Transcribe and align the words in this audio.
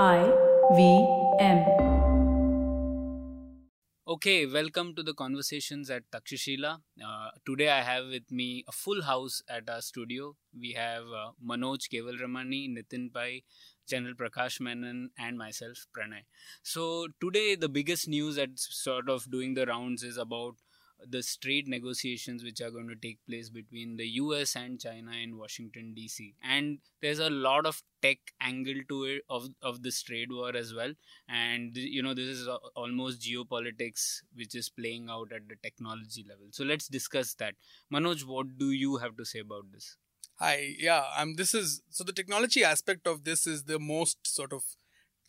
I 0.00 0.32
V 0.74 1.06
M. 1.38 1.66
Okay, 4.08 4.46
welcome 4.46 4.94
to 4.94 5.02
the 5.02 5.12
conversations 5.12 5.90
at 5.90 6.04
Takshashila. 6.10 6.80
Uh, 7.06 7.28
today 7.44 7.68
I 7.68 7.82
have 7.82 8.06
with 8.06 8.30
me 8.30 8.64
a 8.66 8.72
full 8.72 9.02
house 9.02 9.42
at 9.50 9.68
our 9.68 9.82
studio. 9.82 10.34
We 10.58 10.72
have 10.72 11.02
uh, 11.02 11.32
Manoj 11.46 11.90
Kevalramani, 11.92 12.74
Nitin 12.74 13.12
Pai, 13.12 13.44
General 13.86 14.14
Prakash 14.14 14.62
Menon, 14.62 15.10
and 15.18 15.36
myself, 15.36 15.84
Pranay. 15.94 16.22
So 16.62 17.08
today 17.20 17.54
the 17.54 17.68
biggest 17.68 18.08
news 18.08 18.36
that's 18.36 18.74
sort 18.74 19.10
of 19.10 19.30
doing 19.30 19.52
the 19.52 19.66
rounds 19.66 20.02
is 20.02 20.16
about 20.16 20.54
the 21.08 21.22
trade 21.42 21.68
negotiations 21.68 22.42
which 22.44 22.60
are 22.60 22.70
going 22.70 22.88
to 22.88 22.96
take 22.96 23.18
place 23.28 23.48
between 23.48 23.96
the 23.96 24.06
US 24.22 24.56
and 24.56 24.80
China 24.80 25.12
in 25.12 25.36
Washington 25.36 25.94
DC 25.96 26.34
and 26.42 26.78
there's 27.00 27.18
a 27.18 27.30
lot 27.30 27.66
of 27.66 27.82
tech 28.02 28.18
angle 28.40 28.80
to 28.88 29.04
it 29.04 29.22
of 29.30 29.48
of 29.62 29.82
this 29.82 30.02
trade 30.02 30.32
war 30.32 30.54
as 30.56 30.74
well. 30.74 30.92
And 31.28 31.76
you 31.76 32.02
know 32.02 32.14
this 32.14 32.26
is 32.26 32.48
almost 32.74 33.20
geopolitics 33.22 34.22
which 34.34 34.54
is 34.54 34.68
playing 34.68 35.08
out 35.10 35.32
at 35.32 35.48
the 35.48 35.56
technology 35.62 36.24
level. 36.28 36.46
So 36.50 36.64
let's 36.64 36.88
discuss 36.88 37.34
that. 37.34 37.54
Manoj 37.92 38.24
what 38.26 38.58
do 38.58 38.70
you 38.72 38.96
have 38.98 39.16
to 39.16 39.24
say 39.24 39.40
about 39.40 39.72
this? 39.72 39.96
Hi. 40.38 40.74
Yeah 40.78 41.04
um 41.16 41.34
this 41.36 41.54
is 41.54 41.82
so 41.90 42.04
the 42.04 42.12
technology 42.12 42.64
aspect 42.64 43.06
of 43.06 43.24
this 43.24 43.46
is 43.46 43.64
the 43.64 43.78
most 43.78 44.18
sort 44.26 44.52
of 44.52 44.64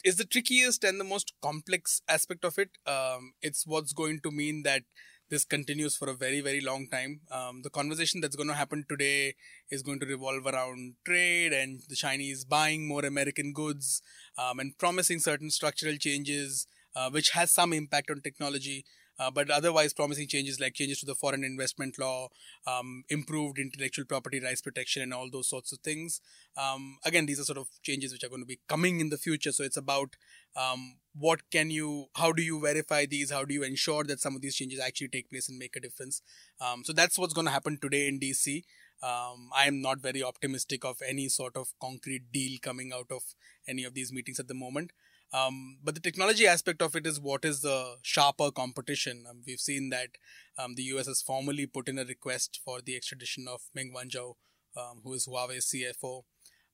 is 0.03 0.17
the 0.17 0.26
trickiest 0.26 0.84
and 0.84 0.99
the 0.99 1.05
most 1.05 1.34
complex 1.41 2.01
aspect 2.07 2.43
of 2.45 2.57
it. 2.57 2.70
Um 2.85 3.34
it's 3.41 3.65
what's 3.65 3.93
going 3.93 4.20
to 4.21 4.31
mean 4.31 4.63
that 4.63 4.84
this 5.33 5.45
continues 5.45 5.95
for 5.99 6.09
a 6.09 6.13
very 6.13 6.41
very 6.41 6.61
long 6.61 6.87
time. 6.95 7.21
Um, 7.31 7.61
the 7.63 7.69
conversation 7.71 8.21
that's 8.21 8.35
going 8.35 8.49
to 8.49 8.61
happen 8.63 8.85
today 8.87 9.33
is 9.71 9.81
going 9.81 9.99
to 10.01 10.05
revolve 10.05 10.45
around 10.45 10.95
trade 11.05 11.53
and 11.59 11.81
the 11.89 11.95
chinese 11.95 12.45
buying 12.45 12.87
more 12.87 13.05
american 13.05 13.53
goods 13.53 14.01
um, 14.37 14.59
and 14.59 14.77
promising 14.77 15.19
certain 15.19 15.49
structural 15.49 15.97
changes 15.97 16.67
uh, 16.95 17.09
which 17.09 17.31
has 17.31 17.51
some 17.51 17.73
impact 17.73 18.11
on 18.11 18.21
technology 18.21 18.85
uh, 19.19 19.31
but 19.31 19.49
otherwise 19.49 19.93
promising 19.93 20.27
changes 20.27 20.59
like 20.59 20.73
changes 20.73 20.99
to 20.99 21.05
the 21.05 21.15
foreign 21.15 21.43
investment 21.43 21.99
law, 21.99 22.29
um, 22.65 23.03
improved 23.09 23.59
intellectual 23.59 24.05
property 24.05 24.39
rights 24.39 24.61
protection, 24.61 25.01
and 25.01 25.13
all 25.13 25.29
those 25.31 25.49
sorts 25.49 25.71
of 25.71 25.79
things. 25.79 26.21
Um, 26.57 26.97
again, 27.05 27.25
these 27.25 27.39
are 27.39 27.43
sort 27.43 27.57
of 27.57 27.67
changes 27.81 28.11
which 28.11 28.23
are 28.23 28.29
going 28.29 28.41
to 28.41 28.47
be 28.47 28.59
coming 28.67 28.99
in 28.99 29.09
the 29.09 29.17
future. 29.17 29.51
So 29.51 29.63
it's 29.63 29.77
about 29.77 30.15
um, 30.55 30.97
what 31.17 31.41
can 31.51 31.69
you, 31.69 32.07
how 32.15 32.31
do 32.31 32.41
you 32.41 32.59
verify 32.59 33.05
these? 33.05 33.31
How 33.31 33.45
do 33.45 33.53
you 33.53 33.63
ensure 33.63 34.03
that 34.05 34.19
some 34.19 34.35
of 34.35 34.41
these 34.41 34.55
changes 34.55 34.79
actually 34.79 35.09
take 35.09 35.29
place 35.29 35.49
and 35.49 35.57
make 35.57 35.75
a 35.75 35.79
difference? 35.79 36.21
Um, 36.59 36.84
so 36.84 36.93
that's 36.93 37.17
what's 37.17 37.34
going 37.34 37.47
to 37.47 37.51
happen 37.53 37.77
today 37.81 38.07
in 38.07 38.19
DC. 38.19 38.63
Um, 39.01 39.49
I 39.53 39.67
am 39.67 39.81
not 39.81 39.99
very 39.99 40.23
optimistic 40.23 40.85
of 40.85 41.01
any 41.05 41.27
sort 41.27 41.57
of 41.57 41.73
concrete 41.81 42.31
deal 42.31 42.57
coming 42.61 42.93
out 42.93 43.11
of 43.11 43.23
any 43.67 43.84
of 43.84 43.93
these 43.93 44.13
meetings 44.13 44.39
at 44.39 44.47
the 44.47 44.53
moment. 44.53 44.91
Um, 45.34 45.79
but 45.84 45.95
the 45.95 46.01
technology 46.01 46.45
aspect 46.45 46.81
of 46.81 46.95
it 46.95 47.07
is 47.07 47.20
what 47.20 47.43
is 47.43 47.62
the 47.62 47.95
sharper 48.03 48.51
competition. 48.51 49.26
Um, 49.27 49.41
we've 49.45 49.59
seen 49.59 49.90
that 49.90 50.09
um, 50.57 50.75
the 50.75 50.84
US 50.84 51.07
has 51.07 51.21
formally 51.21 51.65
put 51.65 51.90
in 51.90 51.98
a 51.98 52.05
request 52.05 52.62
for 52.63 52.81
the 52.81 52.95
extradition 52.95 53.48
of 53.48 53.62
Meng 53.73 53.93
Wanzhou, 53.95 54.35
um, 54.77 55.01
who 55.03 55.13
is 55.13 55.27
Huawei's 55.27 55.73
CFO. 55.73 56.23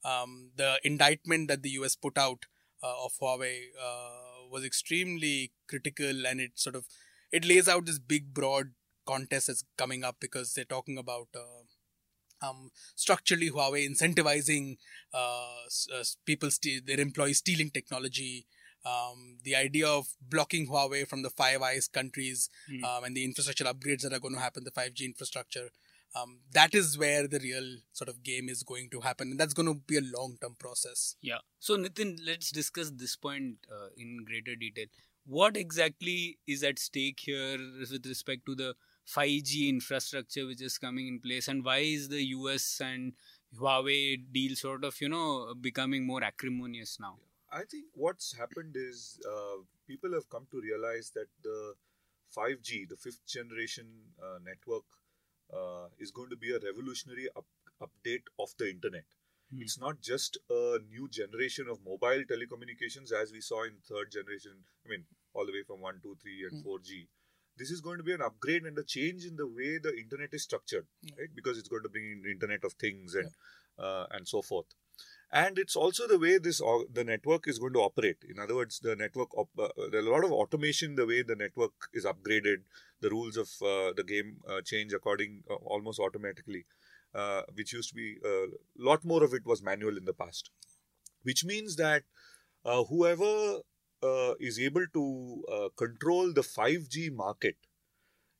Um, 0.04 0.52
the 0.56 0.80
indictment 0.84 1.48
that 1.48 1.64
the 1.64 1.70
US 1.72 1.96
put 1.96 2.18
out 2.18 2.46
uh, 2.84 3.06
of 3.06 3.14
Huawei 3.22 3.68
uh, 3.82 4.48
was 4.52 4.66
extremely 4.66 5.52
critical, 5.68 6.26
and 6.26 6.42
it 6.42 6.52
sort 6.56 6.76
of 6.76 6.86
it 7.32 7.46
lays 7.46 7.68
out 7.68 7.86
this 7.86 8.00
big, 8.00 8.34
broad 8.34 8.72
contest 9.06 9.48
that's 9.48 9.64
coming 9.78 10.04
up 10.04 10.18
because 10.20 10.54
they're 10.54 10.66
talking 10.66 10.98
about. 10.98 11.28
Uh, 11.36 11.59
um, 12.42 12.72
structurally 12.96 13.50
Huawei 13.50 13.88
incentivizing 13.88 14.78
uh, 15.14 15.66
uh, 15.94 16.04
people, 16.26 16.50
their 16.86 17.00
employees 17.00 17.38
stealing 17.38 17.70
technology. 17.70 18.46
Um, 18.86 19.40
the 19.44 19.56
idea 19.56 19.88
of 19.88 20.08
blocking 20.22 20.68
Huawei 20.68 21.06
from 21.08 21.22
the 21.22 21.30
Five 21.30 21.62
Eyes 21.62 21.88
countries 21.88 22.50
mm. 22.72 22.84
um, 22.84 23.04
and 23.04 23.16
the 23.16 23.26
infrastructure 23.26 23.66
upgrades 23.66 24.02
that 24.02 24.14
are 24.14 24.20
going 24.20 24.36
to 24.36 24.40
happen, 24.40 24.64
the 24.64 24.72
5G 24.72 25.02
infrastructure. 25.02 25.70
Um, 26.16 26.40
that 26.54 26.74
is 26.74 26.98
where 26.98 27.28
the 27.28 27.40
real 27.40 27.78
sort 27.92 28.10
of 28.10 28.24
game 28.24 28.50
is 28.50 28.64
going 28.64 28.90
to 28.92 29.02
happen, 29.02 29.30
and 29.30 29.40
that's 29.40 29.54
going 29.54 29.68
to 29.68 29.76
be 29.76 29.98
a 29.98 30.02
long-term 30.02 30.56
process. 30.58 31.16
Yeah. 31.22 31.38
So 31.60 31.78
Nitin, 31.78 32.18
let's 32.26 32.52
discuss 32.52 32.90
this 32.90 33.16
point 33.16 33.58
uh, 33.72 33.90
in 33.96 34.24
greater 34.26 34.56
detail. 34.56 34.88
What 35.26 35.56
exactly 35.56 36.40
is 36.48 36.64
at 36.64 36.80
stake 36.80 37.20
here 37.20 37.60
with 37.80 38.06
respect 38.08 38.46
to 38.48 38.56
the 38.56 38.74
5G 39.16 39.70
infrastructure 39.70 40.46
which 40.46 40.62
is 40.62 40.78
coming 40.78 41.08
in 41.08 41.20
place, 41.20 41.48
and 41.48 41.64
why 41.64 41.78
is 41.78 42.10
the 42.10 42.24
US 42.38 42.82
and 42.84 43.14
Huawei 43.60 44.22
deal 44.32 44.56
sort 44.56 44.84
of 44.84 45.00
you 45.02 45.10
know 45.10 45.54
becoming 45.60 46.06
more 46.06 46.24
acrimonious 46.24 46.98
now? 47.00 47.18
I 47.52 47.64
think 47.64 47.86
what's 47.94 48.38
happened 48.38 48.76
is 48.76 49.20
uh, 49.28 49.64
people 49.88 50.14
have 50.14 50.30
come 50.30 50.46
to 50.52 50.62
realize 50.62 51.12
that 51.16 51.28
the 51.44 51.74
5G, 52.38 52.88
the 52.88 52.96
fifth 52.96 53.26
generation 53.26 53.88
uh, 54.22 54.38
network, 54.46 54.84
uh, 55.52 55.88
is 55.98 56.12
going 56.12 56.30
to 56.30 56.38
be 56.38 56.52
a 56.52 56.60
revolutionary 56.60 57.28
up- 57.36 57.46
update 57.82 58.30
of 58.38 58.50
the 58.60 58.70
internet. 58.70 59.06
Hmm. 59.52 59.62
It's 59.62 59.80
not 59.80 60.00
just 60.02 60.38
a 60.50 60.78
new 60.92 61.10
generation 61.10 61.68
of 61.68 61.80
mobile 61.84 62.24
telecommunications 62.30 63.12
as 63.12 63.32
we 63.32 63.42
saw 63.42 63.64
in 63.64 63.78
third 63.90 64.12
generation. 64.12 64.54
I 64.86 64.90
mean, 64.90 65.06
all 65.34 65.48
the 65.48 65.52
way 65.52 65.64
from 65.66 65.82
1, 65.82 66.02
2, 66.04 66.18
3, 66.22 66.48
and 66.52 66.62
hmm. 66.62 66.70
4G 66.70 67.08
this 67.60 67.70
is 67.70 67.82
going 67.82 67.98
to 67.98 68.04
be 68.04 68.14
an 68.14 68.22
upgrade 68.22 68.64
and 68.64 68.78
a 68.80 68.84
change 68.84 69.26
in 69.26 69.36
the 69.36 69.46
way 69.46 69.78
the 69.78 69.96
internet 69.96 70.34
is 70.34 70.44
structured, 70.44 70.88
yeah. 71.04 71.16
right? 71.20 71.36
Because 71.36 71.58
it's 71.60 71.70
going 71.70 71.84
to 71.84 71.90
bring 71.90 72.06
in 72.06 72.32
Internet 72.32 72.64
of 72.64 72.74
Things 72.74 73.14
and 73.14 73.30
yeah. 73.78 73.86
uh, 73.86 74.06
and 74.12 74.28
so 74.28 74.42
forth. 74.42 74.66
And 75.32 75.60
it's 75.60 75.76
also 75.76 76.08
the 76.08 76.18
way 76.18 76.40
this 76.40 76.60
uh, 76.60 76.80
the 76.92 77.04
network 77.04 77.48
is 77.48 77.60
going 77.60 77.74
to 77.74 77.82
operate. 77.82 78.18
In 78.28 78.40
other 78.40 78.56
words, 78.56 78.80
the 78.80 78.96
network 78.96 79.38
op- 79.38 79.60
uh, 79.60 79.68
there's 79.92 80.06
a 80.06 80.10
lot 80.10 80.24
of 80.24 80.32
automation 80.32 80.96
the 80.96 81.06
way 81.06 81.22
the 81.22 81.36
network 81.36 81.74
is 81.94 82.06
upgraded. 82.06 82.64
The 83.02 83.12
rules 83.12 83.38
of 83.38 83.50
uh, 83.62 83.94
the 83.96 84.04
game 84.04 84.38
uh, 84.50 84.62
change 84.62 84.92
according 84.92 85.44
uh, 85.50 85.56
almost 85.56 86.00
automatically, 86.00 86.66
which 87.54 87.74
used 87.74 87.90
to 87.90 87.96
be 87.96 88.18
a 88.26 88.48
lot 88.78 89.06
more 89.06 89.24
of 89.24 89.34
it 89.34 89.46
was 89.46 89.62
manual 89.62 89.98
in 89.98 90.06
the 90.06 90.14
past. 90.14 90.50
Which 91.24 91.46
means 91.46 91.76
that 91.76 92.04
whoever 92.64 93.60
uh, 94.04 94.34
is 94.40 94.60
able 94.60 94.86
to 94.94 95.44
uh, 95.52 95.70
control 95.76 96.34
the 96.34 96.42
5G 96.42 97.12
market 97.14 97.56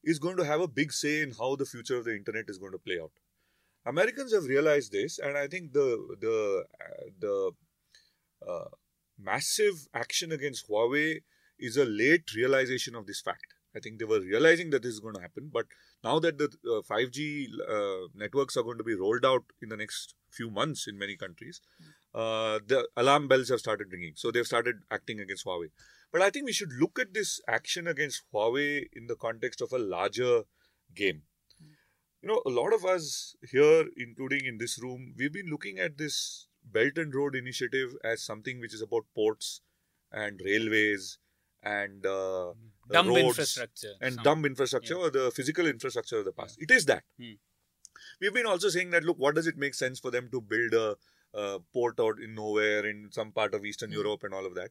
is 0.04 0.20
going 0.20 0.38
to 0.38 0.46
have 0.46 0.62
a 0.62 0.68
big 0.68 0.92
say 0.92 1.22
in 1.22 1.34
how 1.38 1.56
the 1.56 1.66
future 1.66 1.98
of 1.98 2.06
the 2.06 2.16
internet 2.16 2.46
is 2.48 2.58
going 2.58 2.72
to 2.72 2.78
play 2.78 3.00
out. 3.02 3.12
Americans 3.86 4.34
have 4.34 4.46
realized 4.46 4.92
this, 4.92 5.20
and 5.20 5.38
I 5.38 5.48
think 5.48 5.74
the 5.74 6.16
the 6.20 6.66
the 7.20 7.52
uh, 8.48 8.70
massive 9.18 9.88
action 9.94 10.32
against 10.32 10.70
Huawei 10.70 11.22
is 11.58 11.78
a 11.78 11.86
late 11.86 12.34
realization 12.36 12.96
of 12.96 13.06
this 13.06 13.22
fact. 13.22 13.54
I 13.76 13.80
think 13.80 14.00
they 14.00 14.06
were 14.06 14.20
realizing 14.20 14.72
that 14.72 14.82
this 14.84 14.94
is 14.94 15.00
going 15.00 15.16
to 15.16 15.22
happen, 15.22 15.50
but 15.54 15.68
now 16.04 16.20
that 16.20 16.38
the 16.38 16.50
5G 16.90 17.48
uh, 17.60 17.74
uh, 17.74 18.08
networks 18.16 18.58
are 18.58 18.64
going 18.64 18.78
to 18.78 18.84
be 18.84 18.96
rolled 18.96 19.26
out 19.26 19.44
in 19.62 19.70
the 19.70 19.78
next 19.78 20.16
few 20.32 20.50
months 20.50 20.88
in 20.88 20.98
many 20.98 21.16
countries, 21.16 21.62
uh, 22.14 22.60
the 22.66 22.88
alarm 22.98 23.28
bells 23.28 23.50
have 23.50 23.60
started 23.60 23.92
ringing. 23.92 24.14
So 24.16 24.32
they've 24.32 24.46
started 24.46 24.78
acting 24.92 25.20
against 25.20 25.46
Huawei. 25.46 25.70
But 26.12 26.22
I 26.22 26.30
think 26.30 26.46
we 26.46 26.54
should 26.54 26.74
look 26.80 26.98
at 27.00 27.14
this 27.14 27.40
action 27.48 27.88
against 27.88 28.24
Huawei 28.34 28.86
in 28.94 29.08
the 29.08 29.16
context 29.16 29.62
of 29.62 29.72
a 29.72 29.78
larger 29.78 30.44
game. 30.96 31.24
You 32.22 32.28
know, 32.28 32.42
a 32.46 32.50
lot 32.50 32.74
of 32.74 32.84
us 32.84 33.36
here, 33.50 33.86
including 33.96 34.46
in 34.46 34.58
this 34.58 34.82
room, 34.82 35.14
we've 35.18 35.32
been 35.32 35.50
looking 35.50 35.80
at 35.80 35.98
this 35.98 36.48
Belt 36.64 36.98
and 36.98 37.14
Road 37.14 37.36
initiative 37.36 37.96
as 38.04 38.24
something 38.24 38.60
which 38.60 38.74
is 38.74 38.82
about 38.82 39.06
ports 39.16 39.62
and 40.12 40.42
railways 40.44 41.18
and 41.64 42.06
uh, 42.06 42.52
dumb 42.92 43.08
roads 43.08 43.22
infrastructure 43.22 43.94
and 44.02 44.16
some, 44.16 44.24
dumb 44.24 44.46
infrastructure 44.46 44.96
yeah. 44.96 45.00
or 45.00 45.10
the 45.10 45.32
physical 45.32 45.68
infrastructure 45.68 46.20
of 46.20 46.26
the 46.26 46.32
past. 46.32 46.58
Yeah. 46.60 46.66
It 46.70 46.72
is 46.72 46.86
that. 46.86 47.04
Hmm. 47.20 47.34
We've 48.22 48.34
been 48.34 48.46
also 48.46 48.70
saying 48.70 48.92
that 48.92 49.04
look, 49.04 49.18
what 49.18 49.36
does 49.36 49.48
it 49.48 49.58
make 49.58 49.74
sense 49.74 50.00
for 50.00 50.12
them 50.12 50.30
to 50.32 50.42
build 50.42 50.74
a 50.74 50.96
uh, 51.34 51.60
port 51.74 52.00
out 52.00 52.20
in 52.20 52.36
nowhere 52.36 52.86
in 52.86 53.10
some 53.12 53.32
part 53.32 53.54
of 53.54 53.66
Eastern 53.66 53.92
mm. 53.92 53.96
Europe 53.96 54.24
and 54.24 54.34
all 54.34 54.46
of 54.46 54.56
that, 54.56 54.70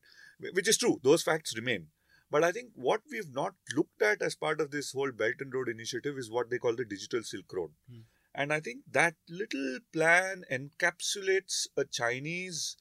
which 0.53 0.69
is 0.69 0.79
true. 0.79 1.00
Those 1.03 1.23
facts 1.23 1.56
remain. 1.56 1.88
But 2.31 2.44
I 2.44 2.53
think 2.53 2.73
what 2.75 3.00
we've 3.11 3.32
not 3.32 3.55
looked 3.75 4.03
at 4.03 4.21
as 4.21 4.35
part 4.35 4.61
of 4.61 4.71
this 4.71 4.93
whole 4.93 5.12
Belt 5.12 5.37
and 5.41 5.53
Road 5.53 5.69
initiative 5.69 6.19
is 6.19 6.31
what 6.31 6.50
they 6.50 6.59
call 6.59 6.77
the 6.77 6.85
digital 6.85 7.23
Silk 7.23 7.50
Road. 7.53 7.71
Mm. 7.91 8.03
And 8.35 8.53
I 8.53 8.61
think 8.61 8.82
that 8.91 9.15
little 9.29 9.79
plan 9.93 10.44
encapsulates 10.53 11.67
a 11.77 11.85
Chinese 11.85 12.77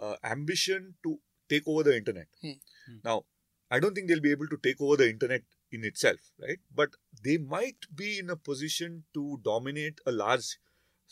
uh, 0.00 0.16
ambition 0.22 0.94
to 1.02 1.18
take 1.48 1.66
over 1.66 1.82
the 1.82 1.96
internet. 1.96 2.28
Mm. 2.42 2.58
Now, 3.04 3.24
I 3.70 3.80
don't 3.80 3.94
think 3.94 4.08
they'll 4.08 4.20
be 4.20 4.30
able 4.30 4.48
to 4.48 4.58
take 4.62 4.80
over 4.80 4.96
the 4.96 5.10
internet 5.10 5.42
in 5.72 5.84
itself, 5.84 6.20
right? 6.40 6.58
But 6.74 6.90
they 7.24 7.38
might 7.38 7.86
be 7.94 8.18
in 8.18 8.30
a 8.30 8.36
position 8.36 9.04
to 9.14 9.40
dominate 9.42 10.00
a 10.06 10.12
large 10.12 10.58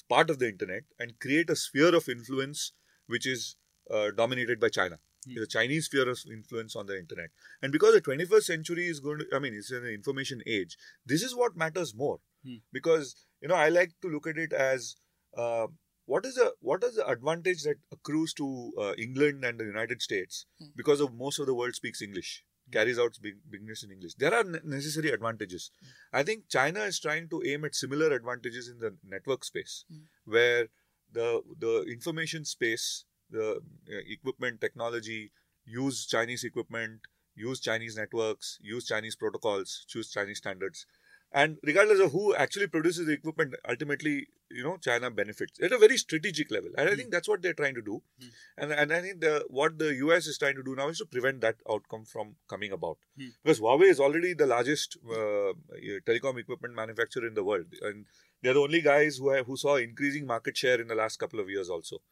part 0.09 0.31
of 0.31 0.39
the 0.39 0.49
internet 0.49 0.83
and 0.99 1.19
create 1.21 1.51
a 1.51 1.57
sphere 1.57 1.95
of 1.95 2.09
influence 2.09 2.73
which 3.07 3.27
is 3.27 3.57
uh, 3.91 4.11
dominated 4.17 4.61
by 4.61 4.69
China. 4.69 4.99
Mm. 5.29 5.37
It's 5.37 5.55
a 5.55 5.59
Chinese 5.59 5.87
sphere 5.87 6.09
of 6.09 6.19
influence 6.31 6.75
on 6.77 6.87
the 6.87 6.99
internet. 6.99 7.31
And 7.61 7.73
because 7.73 7.95
the 7.95 8.01
21st 8.01 8.43
century 8.43 8.87
is 8.87 9.01
going 9.01 9.19
to, 9.19 9.27
I 9.35 9.39
mean, 9.39 9.55
it's 9.55 9.71
an 9.71 9.87
information 9.87 10.43
age, 10.47 10.77
this 11.07 11.23
is 11.23 11.35
what 11.35 11.57
matters 11.57 11.95
more. 11.95 12.19
Mm. 12.47 12.61
Because, 12.73 13.15
you 13.41 13.49
know, 13.49 13.55
I 13.55 13.69
like 13.69 13.93
to 14.03 14.09
look 14.09 14.27
at 14.27 14.39
it 14.39 14.53
as 14.53 14.97
uh, 15.37 15.67
what 16.07 16.25
is 16.27 16.35
the 16.35 16.53
what 16.61 16.83
is 16.85 16.97
the 16.97 17.07
advantage 17.09 17.63
that 17.63 17.77
accrues 17.93 18.35
to 18.35 18.73
uh, 18.79 18.93
England 18.99 19.45
and 19.45 19.59
the 19.59 19.65
United 19.65 20.03
States 20.03 20.47
Hmm. 20.61 20.67
because 20.77 21.01
of 21.01 21.15
most 21.15 21.39
of 21.39 21.47
the 21.47 21.55
world 21.55 21.75
speaks 21.75 22.03
English, 22.03 22.45
carries 22.73 22.99
out 22.99 23.19
big, 23.23 23.37
business 23.51 23.83
in 23.85 23.93
English. 23.93 24.15
There 24.15 24.35
are 24.35 24.45
necessary 24.65 25.11
advantages. 25.11 25.71
I 26.13 26.23
think 26.23 26.49
China 26.49 26.81
is 26.81 26.99
trying 27.01 27.29
to 27.31 27.43
aim 27.47 27.65
at 27.65 27.75
similar 27.75 28.11
advantages 28.13 28.69
in 28.69 28.79
the 28.79 28.97
network 29.15 29.45
space, 29.45 29.85
Hmm. 29.91 30.05
where 30.25 30.69
the 31.13 31.43
the 31.65 31.75
information 31.97 32.45
space, 32.45 33.05
the 33.31 33.49
uh, 33.57 34.03
equipment 34.17 34.61
technology, 34.61 35.33
use 35.65 36.07
Chinese 36.07 36.45
equipment, 36.45 37.01
use 37.35 37.61
Chinese 37.61 37.97
networks, 37.97 38.59
use 38.61 38.87
Chinese 38.87 39.17
protocols, 39.17 39.85
choose 39.89 40.11
Chinese 40.11 40.39
standards. 40.39 40.87
And 41.35 41.59
regardless 41.63 41.99
of 41.99 42.13
who 42.13 42.35
actually 42.35 42.67
produces 42.67 43.07
the 43.07 43.13
equipment, 43.13 43.55
ultimately, 43.67 44.29
you 44.51 44.63
know, 44.63 44.77
China 44.77 45.11
benefits 45.11 45.59
at 45.63 45.73
a 45.73 45.79
very 45.79 45.97
strategic 45.97 46.51
level. 46.51 46.71
And 46.77 46.91
I 46.91 46.95
think 46.95 47.11
that's 47.11 47.29
what 47.29 47.41
they're 47.41 47.55
trying 47.55 47.75
to 47.75 47.81
do. 47.81 48.03
Hmm. 48.21 48.29
And, 48.59 48.73
and 48.73 48.93
I 48.93 49.01
think 49.01 49.21
the, 49.21 49.47
what 49.49 49.79
the 49.79 49.95
US 49.95 50.27
is 50.27 50.37
trying 50.37 50.57
to 50.57 50.63
do 50.63 50.75
now 50.77 50.89
is 50.89 50.99
to 50.99 51.07
prevent 51.07 51.41
that 51.41 51.57
outcome 51.71 52.05
from 52.05 52.37
coming 52.49 52.71
about. 52.71 52.99
Hmm. 53.19 53.29
Because 53.43 53.61
Huawei 53.61 53.89
is 53.89 53.99
already 53.99 54.35
the 54.35 54.47
largest 54.47 54.99
uh, 55.11 55.55
telecom 56.07 56.39
equipment 56.39 56.75
manufacturer 56.75 57.27
in 57.27 57.33
the 57.33 57.45
world. 57.45 57.67
And 57.81 58.05
they're 58.43 58.55
the 58.55 58.61
only 58.61 58.83
guys 58.83 59.17
who, 59.17 59.31
have, 59.31 59.47
who 59.47 59.57
saw 59.57 59.77
increasing 59.77 60.27
market 60.27 60.57
share 60.57 60.81
in 60.83 60.89
the 60.89 60.95
last 60.95 61.19
couple 61.19 61.41
of 61.41 61.49
years 61.49 61.71
also. 61.71 62.03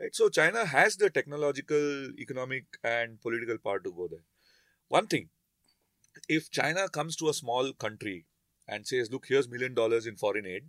Right? 0.00 0.14
So 0.14 0.30
China 0.30 0.64
has 0.64 0.96
the 0.96 1.10
technological, 1.10 2.12
economic, 2.18 2.64
and 2.82 3.20
political 3.20 3.58
power 3.58 3.80
to 3.80 3.92
go 3.92 4.08
there. 4.08 4.24
One 4.88 5.06
thing, 5.06 5.28
if 6.28 6.50
China 6.50 6.88
comes 6.88 7.14
to 7.16 7.28
a 7.28 7.34
small 7.34 7.74
country 7.74 8.24
and 8.70 8.86
says, 8.86 9.10
look, 9.10 9.26
here's 9.28 9.48
million 9.54 9.74
dollars 9.74 10.06
in 10.06 10.16
foreign 10.16 10.46
aid, 10.46 10.66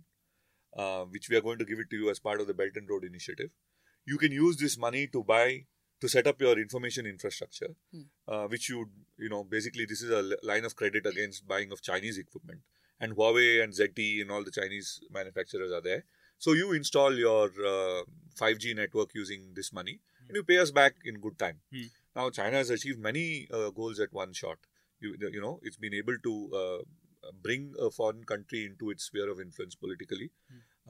uh, 0.76 1.04
which 1.04 1.28
we 1.30 1.36
are 1.36 1.40
going 1.48 1.58
to 1.58 1.64
give 1.64 1.78
it 1.78 1.90
to 1.90 1.96
you 1.96 2.10
as 2.10 2.18
part 2.28 2.40
of 2.40 2.46
the 2.48 2.54
Belt 2.60 2.80
and 2.80 2.88
Road 2.90 3.04
Initiative, 3.04 3.50
you 4.04 4.18
can 4.18 4.32
use 4.32 4.56
this 4.56 4.76
money 4.76 5.06
to 5.16 5.22
buy, 5.22 5.66
to 6.00 6.08
set 6.08 6.26
up 6.26 6.40
your 6.40 6.58
information 6.58 7.06
infrastructure, 7.06 7.74
Hmm. 7.92 8.02
uh, 8.26 8.46
which 8.48 8.68
you, 8.68 8.86
you 9.16 9.28
know, 9.28 9.44
basically 9.44 9.86
this 9.86 10.02
is 10.02 10.10
a 10.10 10.36
line 10.52 10.64
of 10.64 10.74
credit 10.74 11.06
against 11.06 11.46
buying 11.46 11.70
of 11.72 11.82
Chinese 11.90 12.18
equipment. 12.18 12.62
And 13.00 13.16
Huawei 13.16 13.62
and 13.62 13.72
ZTE 13.72 14.22
and 14.22 14.30
all 14.30 14.44
the 14.44 14.50
Chinese 14.56 15.00
manufacturers 15.10 15.72
are 15.72 15.80
there. 15.80 16.04
So 16.38 16.52
you 16.52 16.72
install 16.72 17.16
your 17.18 17.46
uh, 17.72 18.02
5G 18.40 18.74
network 18.76 19.14
using 19.14 19.52
this 19.54 19.72
money 19.72 20.00
and 20.28 20.36
you 20.36 20.44
pay 20.44 20.58
us 20.58 20.70
back 20.70 20.94
in 21.04 21.20
good 21.20 21.38
time. 21.38 21.60
Hmm. 21.72 21.88
Now, 22.16 22.30
China 22.30 22.56
has 22.58 22.70
achieved 22.70 22.98
many 22.98 23.48
uh, 23.52 23.70
goals 23.70 23.98
at 24.00 24.12
one 24.12 24.32
shot. 24.32 24.58
You, 25.00 25.16
you 25.32 25.40
know, 25.40 25.58
it's 25.62 25.76
been 25.76 25.94
able 25.94 26.16
to 26.22 26.50
uh, 26.62 26.82
bring 27.42 27.74
a 27.78 27.90
foreign 27.90 28.24
country 28.24 28.64
into 28.64 28.90
its 28.90 29.04
sphere 29.04 29.30
of 29.30 29.40
influence 29.40 29.74
politically. 29.74 30.30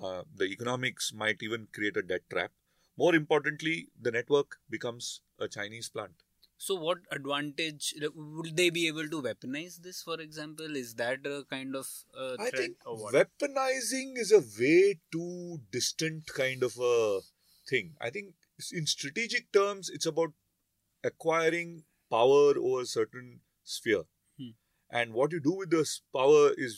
Uh, 0.02 0.22
the 0.34 0.44
economics 0.46 1.12
might 1.12 1.42
even 1.42 1.68
create 1.72 1.96
a 1.96 2.02
debt 2.02 2.22
trap. 2.30 2.50
More 2.96 3.14
importantly, 3.14 3.88
the 4.00 4.10
network 4.10 4.58
becomes 4.70 5.20
a 5.38 5.48
Chinese 5.48 5.88
plant. 5.88 6.12
So, 6.58 6.76
what 6.76 6.98
advantage 7.10 7.94
would 8.14 8.56
they 8.56 8.70
be 8.70 8.86
able 8.86 9.08
to 9.08 9.20
weaponize 9.22 9.78
this? 9.82 10.02
For 10.02 10.20
example, 10.20 10.76
is 10.76 10.94
that 10.94 11.26
a 11.26 11.44
kind 11.50 11.74
of 11.74 11.88
uh, 12.16 12.36
I 12.38 12.50
think 12.50 12.76
or 12.86 12.96
what? 12.96 13.14
weaponizing 13.14 14.16
is 14.16 14.30
a 14.32 14.40
way 14.60 15.00
too 15.10 15.60
distant 15.72 16.26
kind 16.26 16.62
of 16.62 16.78
a 16.80 17.20
thing. 17.68 17.94
I 18.00 18.10
think 18.10 18.34
in 18.72 18.86
strategic 18.86 19.50
terms, 19.52 19.90
it's 19.90 20.06
about 20.06 20.32
acquiring 21.04 21.84
power 22.10 22.54
over 22.58 22.82
a 22.82 22.86
certain 22.86 23.40
sphere, 23.64 24.02
Hmm. 24.02 24.21
And 25.00 25.12
what 25.14 25.32
you 25.32 25.40
do 25.40 25.54
with 25.62 25.70
this 25.70 26.02
power 26.14 26.50
is 26.68 26.76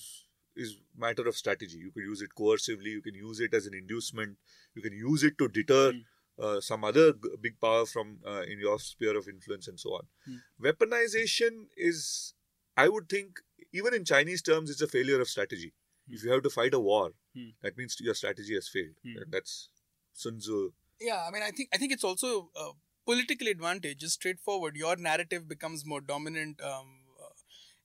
is 0.64 0.76
matter 1.04 1.26
of 1.28 1.36
strategy. 1.36 1.78
You 1.84 1.90
can 1.90 2.02
use 2.08 2.22
it 2.22 2.30
coercively. 2.40 2.90
You 2.96 3.02
can 3.02 3.14
use 3.14 3.40
it 3.46 3.52
as 3.60 3.66
an 3.66 3.74
inducement. 3.74 4.36
You 4.74 4.82
can 4.82 4.92
use 4.92 5.24
it 5.24 5.36
to 5.38 5.48
deter. 5.48 5.92
Hmm. 5.92 5.98
Uh, 6.46 6.60
some 6.60 6.84
other 6.88 7.12
g- 7.12 7.28
big 7.40 7.60
power 7.60 7.86
from 7.86 8.18
uh, 8.26 8.42
in 8.52 8.58
your 8.60 8.78
sphere 8.84 9.16
of 9.18 9.28
influence 9.32 9.68
and 9.68 9.78
so 9.78 9.90
on. 9.98 10.06
Hmm. 10.26 10.38
Weaponization 10.66 11.66
is, 11.76 12.34
I 12.76 12.88
would 12.88 13.08
think, 13.08 13.38
even 13.72 13.94
in 13.94 14.04
Chinese 14.04 14.42
terms, 14.42 14.70
it's 14.70 14.80
a 14.80 14.86
failure 14.88 15.20
of 15.20 15.28
strategy. 15.28 15.72
If 16.08 16.24
you 16.24 16.30
have 16.32 16.42
to 16.42 16.50
fight 16.50 16.74
a 16.74 16.80
war, 16.80 17.12
Hmm. 17.36 17.50
that 17.62 17.76
means 17.76 17.96
your 18.00 18.14
strategy 18.14 18.54
has 18.54 18.68
failed. 18.68 18.96
Hmm. 19.04 19.16
And 19.22 19.32
That's 19.32 19.68
Sun 20.12 20.38
Tzu. 20.38 20.72
Yeah, 21.00 21.24
I 21.26 21.30
mean, 21.32 21.42
I 21.42 21.50
think 21.50 21.68
I 21.72 21.78
think 21.78 21.92
it's 21.92 22.04
also 22.04 22.50
a 22.56 22.70
political 23.06 23.48
advantage. 23.48 23.98
Just 23.98 24.14
straightforward, 24.14 24.76
your 24.76 24.96
narrative 24.96 25.48
becomes 25.48 25.84
more 25.84 26.00
dominant. 26.00 26.60
Um, 26.62 26.92
uh, 27.03 27.03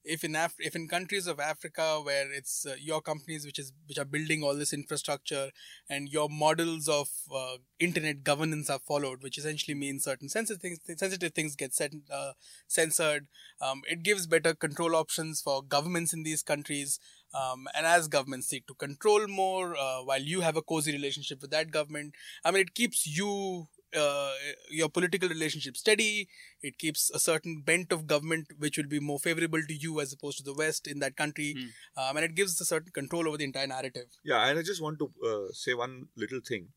if 0.04 0.24
in 0.24 0.34
Af- 0.34 0.54
if 0.58 0.74
in 0.74 0.88
countries 0.88 1.26
of 1.26 1.38
Africa 1.40 2.00
where 2.02 2.32
it's 2.32 2.66
uh, 2.66 2.74
your 2.80 3.00
companies 3.00 3.44
which 3.44 3.58
is 3.58 3.72
which 3.86 3.98
are 3.98 4.04
building 4.04 4.42
all 4.42 4.54
this 4.54 4.72
infrastructure 4.72 5.50
and 5.88 6.08
your 6.08 6.28
models 6.28 6.88
of 6.88 7.08
uh, 7.34 7.56
internet 7.78 8.24
governance 8.24 8.70
are 8.70 8.78
followed, 8.78 9.22
which 9.22 9.38
essentially 9.38 9.74
means 9.74 10.04
certain 10.04 10.28
sensitive 10.28 10.60
things 10.62 10.78
sensitive 10.98 11.32
things 11.34 11.56
get 11.56 11.74
set, 11.74 11.92
uh, 12.12 12.32
censored. 12.66 13.26
Um, 13.60 13.82
it 13.88 14.02
gives 14.02 14.26
better 14.26 14.54
control 14.54 14.94
options 14.96 15.40
for 15.40 15.62
governments 15.62 16.12
in 16.12 16.22
these 16.22 16.42
countries. 16.42 16.98
Um, 17.32 17.68
and 17.76 17.86
as 17.86 18.08
governments 18.08 18.48
seek 18.48 18.66
to 18.66 18.74
control 18.74 19.28
more, 19.28 19.76
uh, 19.76 20.02
while 20.02 20.20
you 20.22 20.40
have 20.40 20.56
a 20.56 20.62
cozy 20.62 20.92
relationship 20.92 21.40
with 21.40 21.50
that 21.52 21.70
government, 21.70 22.14
I 22.44 22.50
mean, 22.50 22.62
it 22.62 22.74
keeps 22.74 23.06
you 23.06 23.68
uh, 23.96 24.32
your 24.70 24.88
political 24.88 25.28
relationship 25.28 25.76
steady. 25.76 26.28
It 26.62 26.78
keeps 26.78 27.10
a 27.10 27.18
certain 27.18 27.62
bent 27.62 27.92
of 27.92 28.06
government 28.06 28.48
which 28.58 28.76
will 28.78 28.86
be 28.88 29.00
more 29.00 29.18
favorable 29.18 29.62
to 29.62 29.74
you 29.74 30.00
as 30.00 30.12
opposed 30.12 30.38
to 30.38 30.44
the 30.44 30.54
West 30.54 30.86
in 30.86 30.98
that 31.00 31.16
country, 31.16 31.54
Hmm. 31.56 32.00
um, 32.02 32.16
and 32.16 32.24
it 32.24 32.34
gives 32.34 32.60
a 32.60 32.64
certain 32.64 32.92
control 32.92 33.28
over 33.28 33.36
the 33.36 33.44
entire 33.44 33.66
narrative. 33.66 34.06
Yeah, 34.24 34.46
and 34.48 34.58
I 34.58 34.62
just 34.62 34.82
want 34.82 34.98
to 34.98 35.12
uh, 35.26 35.52
say 35.52 35.74
one 35.74 36.08
little 36.16 36.40
thing. 36.46 36.68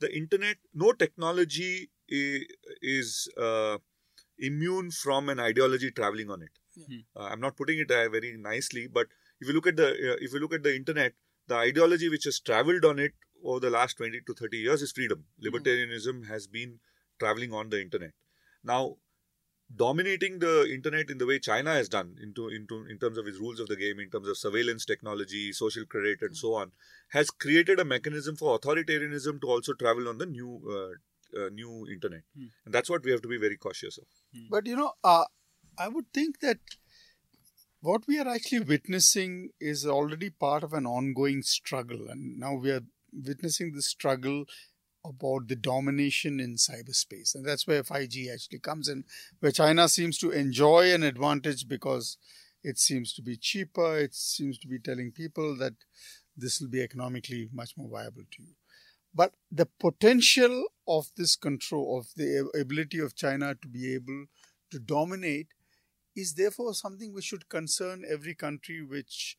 The 0.00 0.14
internet, 0.16 0.56
no 0.74 0.92
technology 0.92 1.90
is 2.08 3.28
uh, 3.36 3.78
immune 4.38 4.90
from 4.90 5.28
an 5.28 5.40
ideology 5.40 5.90
traveling 5.90 6.30
on 6.30 6.42
it. 6.42 6.50
Yeah. 6.76 6.98
Uh, 7.16 7.24
I'm 7.24 7.40
not 7.40 7.56
putting 7.56 7.78
it 7.78 7.90
uh, 7.90 8.08
very 8.08 8.36
nicely, 8.36 8.86
but 8.86 9.08
if 9.40 9.48
you 9.48 9.54
look 9.54 9.66
at 9.66 9.76
the 9.76 9.88
uh, 9.88 10.16
if 10.20 10.32
you 10.32 10.40
look 10.40 10.54
at 10.54 10.62
the 10.62 10.74
internet, 10.74 11.12
the 11.48 11.56
ideology 11.56 12.08
which 12.08 12.24
has 12.24 12.40
traveled 12.40 12.84
on 12.84 12.98
it 12.98 13.12
over 13.44 13.60
the 13.60 13.70
last 13.70 13.96
20 13.96 14.20
to 14.26 14.34
30 14.34 14.58
years 14.58 14.82
is 14.82 14.92
freedom. 14.92 15.24
Libertarianism 15.42 16.26
has 16.28 16.46
been 16.46 16.80
traveling 17.18 17.52
on 17.52 17.70
the 17.70 17.80
internet. 17.80 18.12
Now, 18.62 18.96
dominating 19.74 20.38
the 20.40 20.68
internet 20.72 21.10
in 21.10 21.18
the 21.18 21.26
way 21.26 21.38
China 21.38 21.72
has 21.72 21.88
done 21.88 22.16
into 22.22 22.48
into 22.48 22.84
in 22.86 22.98
terms 22.98 23.18
of 23.18 23.26
its 23.26 23.38
rules 23.38 23.60
of 23.60 23.68
the 23.68 23.76
game, 23.76 24.00
in 24.00 24.10
terms 24.10 24.28
of 24.28 24.36
surveillance 24.36 24.84
technology, 24.84 25.52
social 25.52 25.86
credit, 25.86 26.22
and 26.22 26.36
so 26.36 26.54
on, 26.54 26.72
has 27.10 27.30
created 27.30 27.78
a 27.78 27.84
mechanism 27.84 28.36
for 28.36 28.58
authoritarianism 28.58 29.40
to 29.40 29.46
also 29.48 29.72
travel 29.74 30.08
on 30.08 30.18
the 30.18 30.26
new 30.26 30.60
uh, 30.68 31.40
uh, 31.40 31.48
new 31.50 31.86
internet, 31.90 32.22
Hmm. 32.36 32.46
and 32.64 32.74
that's 32.74 32.90
what 32.90 33.04
we 33.04 33.12
have 33.12 33.22
to 33.22 33.28
be 33.28 33.38
very 33.38 33.56
cautious 33.56 33.98
of. 33.98 34.04
But 34.50 34.66
you 34.66 34.76
know, 34.76 34.92
uh, 35.04 35.24
I 35.78 35.88
would 35.88 36.12
think 36.12 36.40
that 36.40 36.58
what 37.80 38.02
we 38.06 38.18
are 38.18 38.28
actually 38.28 38.60
witnessing 38.60 39.50
is 39.60 39.86
already 39.86 40.30
part 40.30 40.62
of 40.62 40.72
an 40.72 40.86
ongoing 40.86 41.42
struggle, 41.42 42.08
and 42.08 42.38
now 42.38 42.54
we 42.54 42.70
are 42.70 42.82
witnessing 43.12 43.72
the 43.72 43.82
struggle 43.82 44.44
about 45.04 45.48
the 45.48 45.56
domination 45.56 46.40
in 46.40 46.56
cyberspace, 46.56 47.34
and 47.34 47.44
that's 47.44 47.66
where 47.66 47.82
5G 47.82 48.32
actually 48.32 48.58
comes 48.58 48.88
in, 48.88 49.04
where 49.40 49.52
China 49.52 49.88
seems 49.88 50.18
to 50.18 50.30
enjoy 50.30 50.92
an 50.92 51.02
advantage 51.02 51.66
because 51.66 52.18
it 52.62 52.78
seems 52.78 53.14
to 53.14 53.22
be 53.22 53.36
cheaper. 53.36 53.98
It 53.98 54.14
seems 54.14 54.58
to 54.58 54.68
be 54.68 54.78
telling 54.78 55.12
people 55.12 55.56
that 55.56 55.74
this 56.36 56.60
will 56.60 56.68
be 56.68 56.82
economically 56.82 57.48
much 57.52 57.72
more 57.76 57.88
viable 57.88 58.24
to 58.30 58.42
you. 58.42 58.54
But 59.14 59.32
the 59.50 59.66
potential 59.66 60.66
of 60.86 61.10
this 61.16 61.34
control, 61.34 61.98
of 61.98 62.08
the 62.16 62.48
ability 62.58 63.00
of 63.00 63.16
China 63.16 63.54
to 63.60 63.68
be 63.68 63.94
able 63.94 64.26
to 64.70 64.78
dominate, 64.78 65.48
is 66.14 66.34
therefore 66.34 66.74
something 66.74 67.12
which 67.12 67.24
should 67.24 67.48
concern 67.48 68.04
every 68.08 68.34
country 68.34 68.82
which 68.82 69.38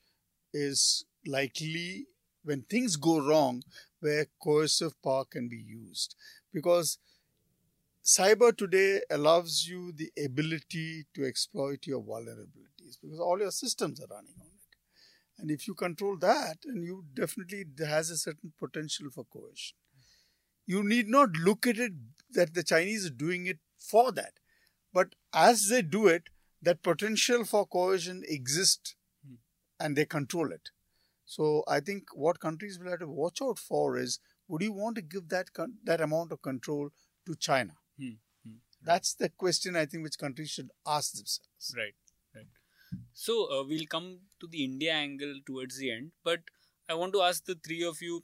is 0.54 1.06
likely, 1.26 2.08
when 2.44 2.64
things 2.64 2.96
go 2.96 3.20
wrong, 3.20 3.64
where 4.00 4.28
coercive 4.42 5.00
power 5.02 5.26
can 5.26 5.48
be 5.48 5.58
used. 5.58 6.16
Because 6.54 6.98
cyber 8.04 8.56
today 8.56 9.02
allows 9.10 9.66
you 9.68 9.92
the 9.92 10.12
ability 10.24 11.06
to 11.14 11.26
exploit 11.26 11.86
your 11.86 12.02
vulnerabilities 12.02 12.98
because 13.02 13.20
all 13.20 13.40
your 13.40 13.52
systems 13.52 14.00
are 14.02 14.08
running 14.10 14.34
on 14.40 14.48
it. 14.48 14.78
And 15.38 15.52
if 15.52 15.68
you 15.68 15.74
control 15.74 16.18
that, 16.18 16.58
and 16.66 16.84
you 16.84 17.06
definitely 17.14 17.66
has 17.86 18.10
a 18.10 18.18
certain 18.18 18.54
potential 18.60 19.08
for 19.14 19.26
coercion. 19.26 19.78
You 20.66 20.84
need 20.84 21.08
not 21.08 21.32
look 21.38 21.66
at 21.68 21.78
it 21.78 21.94
that 22.32 22.54
the 22.54 22.64
Chinese 22.64 23.06
are 23.08 23.10
doing 23.12 23.46
it 23.48 23.60
for 23.78 24.12
that. 24.12 24.34
But 24.94 25.16
as 25.34 25.68
they 25.70 25.82
do 25.82 26.08
it, 26.08 26.30
that 26.62 26.84
potential 26.84 27.44
for 27.44 27.66
coercion 27.66 28.24
exists 28.28 28.96
Hmm. 29.26 29.36
and 29.80 29.96
they 29.96 30.06
control 30.06 30.52
it. 30.52 30.70
So 31.36 31.64
I 31.68 31.80
think 31.80 32.10
what 32.14 32.40
countries 32.46 32.78
will 32.78 32.90
have 32.92 33.00
to 33.00 33.08
watch 33.08 33.42
out 33.42 33.58
for 33.58 33.98
is 33.98 34.20
would 34.48 34.62
you 34.62 34.74
want 34.74 34.96
to 34.98 35.02
give 35.02 35.30
that 35.30 35.54
con- 35.54 35.78
that 35.86 36.02
amount 36.02 36.32
of 36.34 36.42
control 36.42 36.90
to 37.26 37.36
China? 37.36 37.76
Hmm. 38.00 38.16
Hmm. 38.46 38.58
That's 38.84 39.14
the 39.14 39.30
question 39.30 39.76
I 39.76 39.86
think 39.86 40.04
which 40.04 40.18
countries 40.18 40.50
should 40.50 40.72
ask 40.86 41.14
themselves. 41.14 41.74
Right, 41.78 41.96
right. 42.36 42.48
So 43.14 43.36
uh, 43.54 43.64
we'll 43.64 43.88
come 43.96 44.10
to 44.42 44.48
the 44.48 44.64
India 44.66 44.94
angle 44.94 45.36
towards 45.46 45.78
the 45.78 45.92
end, 45.92 46.12
but 46.24 46.42
I 46.90 46.96
want 46.96 47.14
to 47.14 47.22
ask 47.22 47.46
the 47.46 47.56
three 47.56 47.84
of 47.84 48.02
you 48.02 48.24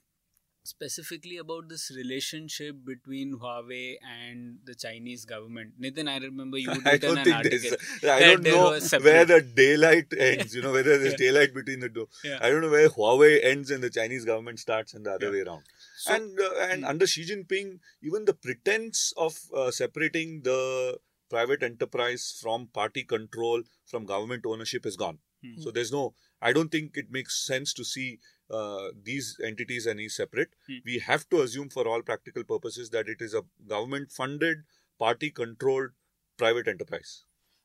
specifically 0.68 1.38
about 1.38 1.70
this 1.70 1.84
relationship 1.96 2.76
between 2.86 3.38
Huawei 3.42 3.96
and 4.20 4.58
the 4.66 4.76
Chinese 4.76 5.24
government. 5.26 5.80
Nitin, 5.82 6.10
I 6.10 6.18
remember 6.18 6.58
you 6.58 6.68
don't 6.84 7.18
an 7.20 7.24
think 7.24 7.36
article. 7.36 7.78
I 8.10 8.20
don't 8.20 8.44
know 8.44 8.72
where 9.08 9.26
the 9.26 9.42
daylight 9.42 10.14
ends. 10.18 10.54
You 10.56 10.62
know 10.62 10.74
whether 10.74 10.98
there's 10.98 11.14
Yeah. 11.14 11.26
daylight 11.28 11.54
between 11.54 11.80
the 11.80 11.90
two. 11.90 12.08
Yeah. 12.24 12.40
I 12.42 12.50
don't 12.50 12.62
know 12.62 12.70
where 12.70 12.90
Huawei 12.90 13.34
ends 13.44 13.72
and 13.72 13.82
the 13.82 13.90
Chinese 13.90 14.26
government 14.26 14.60
starts, 14.60 14.94
and 14.94 15.06
the 15.06 15.14
other 15.14 15.28
Yeah. 15.28 15.32
way 15.38 15.42
around. 15.48 15.64
So- 15.98 16.14
and 16.16 16.40
uh, 16.48 16.54
and 16.72 16.86
under 16.86 17.08
Xi 17.08 17.24
Jinping, 17.30 17.80
even 18.04 18.26
the 18.26 18.34
pretense 18.34 19.14
of 19.18 19.38
uh, 19.56 19.72
separating 19.72 20.42
the 20.42 20.98
private 21.30 21.64
enterprise 21.64 22.38
from 22.42 22.68
party 22.68 23.04
control 23.04 23.64
from 23.86 24.06
government 24.06 24.46
ownership 24.46 24.86
is 24.86 24.96
gone. 25.06 25.20
Hmm. 25.56 25.62
So 25.62 25.72
there's 25.72 25.92
no. 25.92 26.14
I 26.42 26.54
don't 26.54 26.72
think 26.72 26.98
it 26.98 27.12
makes 27.12 27.46
sense 27.46 27.74
to 27.74 27.84
see 27.84 28.20
uh, 28.52 28.90
these 29.04 29.38
entities 29.44 29.88
any 29.88 30.10
separate. 30.10 30.50
Hmm. 30.68 30.78
We 30.86 31.00
have 31.00 31.28
to 31.30 31.42
assume, 31.42 31.70
for 31.70 31.88
all 31.88 32.02
practical 32.02 32.44
purposes, 32.44 32.90
that 32.92 33.08
it 33.08 33.22
is 33.22 33.34
a 33.34 33.44
government-funded, 33.68 34.58
party-controlled 35.00 35.90
private 36.38 36.68
enterprise. 36.68 37.24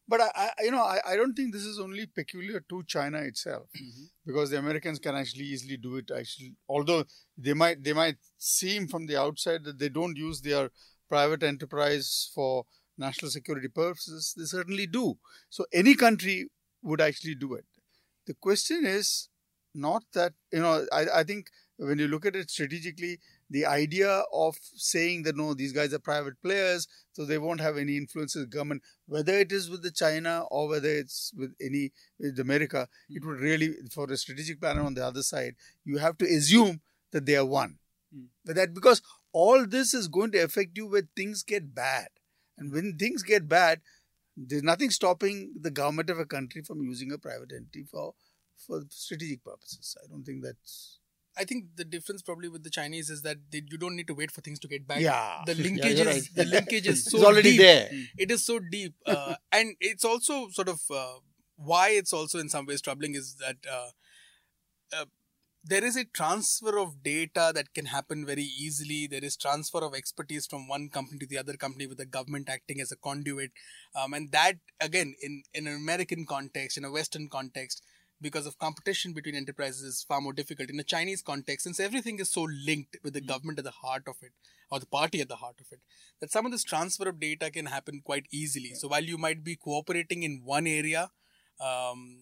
But 0.09 0.21
I, 0.21 0.31
I 0.37 0.51
you 0.65 0.71
know, 0.73 0.83
I, 0.83 0.99
I 1.07 1.17
don't 1.17 1.35
think 1.35 1.53
this 1.53 1.65
is 1.65 1.79
only 1.79 2.07
peculiar 2.07 2.61
to 2.69 2.83
China 2.87 3.19
itself, 3.19 3.69
Mhm. 3.77 4.11
because 4.27 4.51
the 4.51 4.59
Americans 4.59 4.99
can 4.99 5.15
actually 5.15 5.45
easily 5.45 5.77
do 5.77 5.97
it. 5.97 6.11
Actually, 6.11 6.55
although 6.69 7.05
they 7.39 7.55
might 7.55 7.83
they 7.85 7.93
might 7.93 8.17
seem 8.37 8.89
from 8.89 9.07
the 9.07 9.17
outside 9.17 9.65
that 9.65 9.79
they 9.79 9.89
don't 9.89 10.17
use 10.17 10.41
their 10.41 10.71
private 11.09 11.43
enterprise 11.43 12.31
for 12.35 12.67
national 12.99 13.31
security 13.31 13.69
purposes, 13.69 14.35
they 14.37 14.45
certainly 14.45 14.87
do. 14.87 15.19
So 15.51 15.67
any 15.73 15.95
country 15.95 16.51
would 16.83 17.01
actually 17.01 17.37
do 17.37 17.55
it. 17.55 17.65
The 18.27 18.35
question 18.35 18.85
is 18.87 19.29
not 19.75 20.05
that 20.15 20.35
you 20.53 20.61
know. 20.61 20.87
I, 20.93 21.07
I 21.21 21.25
think 21.25 21.49
when 21.77 21.99
you 21.99 22.09
look 22.09 22.27
at 22.27 22.37
it 22.37 22.51
strategically, 22.51 23.19
the 23.51 23.67
idea 23.67 24.23
of 24.33 24.57
saying 24.75 25.25
that 25.25 25.37
no, 25.37 25.55
these 25.55 25.73
guys 25.73 25.93
are 25.93 25.99
private 25.99 26.41
players, 26.43 26.87
so 27.13 27.25
they 27.25 27.39
won't 27.39 27.61
have 27.61 27.77
any 27.77 27.97
influence 27.97 28.35
with 28.35 28.51
government, 28.51 28.83
whether 29.07 29.33
it 29.33 29.53
is 29.53 29.69
with 29.69 29.83
the 29.83 29.91
China 29.91 30.45
or 30.51 30.69
whether 30.69 30.89
it's 30.89 31.33
with 31.37 31.55
any 31.61 31.93
with 32.19 32.39
America, 32.39 32.89
it 33.09 33.25
would 33.25 33.41
really 33.41 33.75
for 33.91 34.11
a 34.11 34.17
strategic 34.17 34.61
planner 34.61 34.83
on 34.83 34.95
the 34.95 35.05
other 35.05 35.23
side, 35.23 35.55
you 35.85 35.99
have 35.99 36.19
to 36.19 36.25
assume 36.27 36.81
that 37.13 37.27
they 37.27 37.37
are 37.37 37.45
one. 37.47 37.79
Mm. 38.15 38.27
But 38.45 38.57
that 38.57 38.75
because 38.75 39.03
all 39.33 39.67
this 39.67 39.95
is 39.95 40.09
going 40.09 40.33
to 40.33 40.39
affect 40.39 40.77
you 40.77 40.87
when 40.87 41.09
things 41.17 41.43
get 41.43 41.75
bad, 41.75 42.09
and 42.59 42.73
when 42.73 42.97
things 42.97 43.23
get 43.23 43.49
bad, 43.49 43.81
there's 44.37 44.63
nothing 44.63 44.91
stopping 44.91 45.53
the 45.61 45.71
government 45.71 46.11
of 46.11 46.19
a 46.19 46.25
country 46.25 46.63
from 46.63 46.83
using 46.83 47.13
a 47.13 47.19
private 47.19 47.53
entity 47.53 47.85
for 47.85 48.15
for 48.67 48.83
strategic 48.91 49.45
purposes. 49.45 49.97
I 50.03 50.07
don't 50.09 50.25
think 50.25 50.43
that's 50.43 50.99
I 51.37 51.45
think 51.45 51.77
the 51.77 51.85
difference 51.85 52.23
probably 52.23 52.49
with 52.49 52.63
the 52.63 52.71
Chinese 52.71 53.09
is 53.09 53.23
that 53.23 53.39
they, 53.51 53.63
you 53.71 53.79
don't 53.79 53.97
need 53.97 54.07
to 54.09 54.15
wait 54.15 54.31
for 54.31 54.43
things 54.43 54.59
to 54.61 54.69
get 54.69 54.87
back. 54.87 55.01
yeah. 55.01 55.43
The 55.47 55.55
linkage 55.67 55.99
you're 55.99 56.09
is 56.09 56.31
right. 56.31 56.35
the 56.35 56.45
linkage 56.45 56.87
is 56.87 57.05
so 57.11 57.19
it's 57.19 57.27
already 57.27 57.51
deep. 57.53 57.61
there. 57.61 57.91
It 58.19 58.31
is 58.31 58.45
so 58.45 58.59
deep, 58.59 58.95
uh, 59.07 59.35
and 59.53 59.75
it's 59.81 60.05
also 60.05 60.49
sort 60.51 60.69
of 60.69 60.81
uh, 60.91 61.15
why 61.57 61.91
it's 61.91 62.13
also 62.13 62.39
in 62.39 62.49
some 62.49 62.67
ways 62.67 62.81
troubling 62.83 63.15
is 63.15 63.37
that 63.37 63.57
uh, 63.71 63.89
uh, 64.95 65.05
there 65.65 65.85
is 65.85 65.97
a 65.97 66.05
transfer 66.05 66.79
of 66.79 67.03
data 67.03 67.53
that 67.55 67.73
can 67.73 67.87
happen 67.87 68.27
very 68.27 68.43
easily. 68.43 69.07
There 69.07 69.25
is 69.25 69.37
transfer 69.37 69.79
of 69.79 69.95
expertise 69.95 70.47
from 70.47 70.67
one 70.67 70.89
company 70.89 71.19
to 71.21 71.27
the 71.27 71.39
other 71.39 71.57
company 71.57 71.87
with 71.87 71.99
the 71.99 72.07
government 72.07 72.49
acting 72.49 72.81
as 72.81 72.91
a 72.91 72.97
conduit, 72.97 73.53
um, 73.95 74.13
and 74.13 74.33
that 74.33 74.57
again 74.81 75.15
in 75.23 75.43
in 75.55 75.67
an 75.67 75.77
American 75.77 76.27
context, 76.27 76.77
in 76.77 76.85
a 76.85 76.91
Western 76.91 77.29
context. 77.29 77.83
Because 78.21 78.47
of 78.47 78.57
competition 78.57 79.13
between 79.15 79.35
enterprises 79.35 79.83
is 79.83 80.05
far 80.09 80.21
more 80.21 80.33
difficult. 80.33 80.71
In 80.71 80.79
a 80.79 80.85
Chinese 80.85 81.23
context, 81.23 81.65
since 81.65 81.81
everything 81.81 82.21
is 82.21 82.31
so 82.31 82.43
linked 82.43 82.97
with 83.03 83.15
the 83.15 83.21
government 83.21 83.59
at 83.59 83.65
the 83.65 83.73
heart 83.73 84.05
of 84.07 84.15
it, 84.23 84.31
or 84.71 84.79
the 84.79 84.87
party 84.87 85.21
at 85.21 85.29
the 85.29 85.41
heart 85.41 85.57
of 85.59 85.67
it, 85.73 85.81
that 86.21 86.31
some 86.31 86.47
of 86.47 86.53
this 86.53 86.63
transfer 86.63 87.09
of 87.09 87.19
data 87.19 87.51
can 87.51 87.67
happen 87.67 88.01
quite 88.05 88.27
easily. 88.31 88.75
So 88.75 88.87
while 88.87 89.03
you 89.03 89.19
might 89.19 89.43
be 89.43 89.57
cooperating 89.57 90.23
in 90.23 90.43
one 90.45 90.69
area, 90.69 91.11
um, 91.61 92.19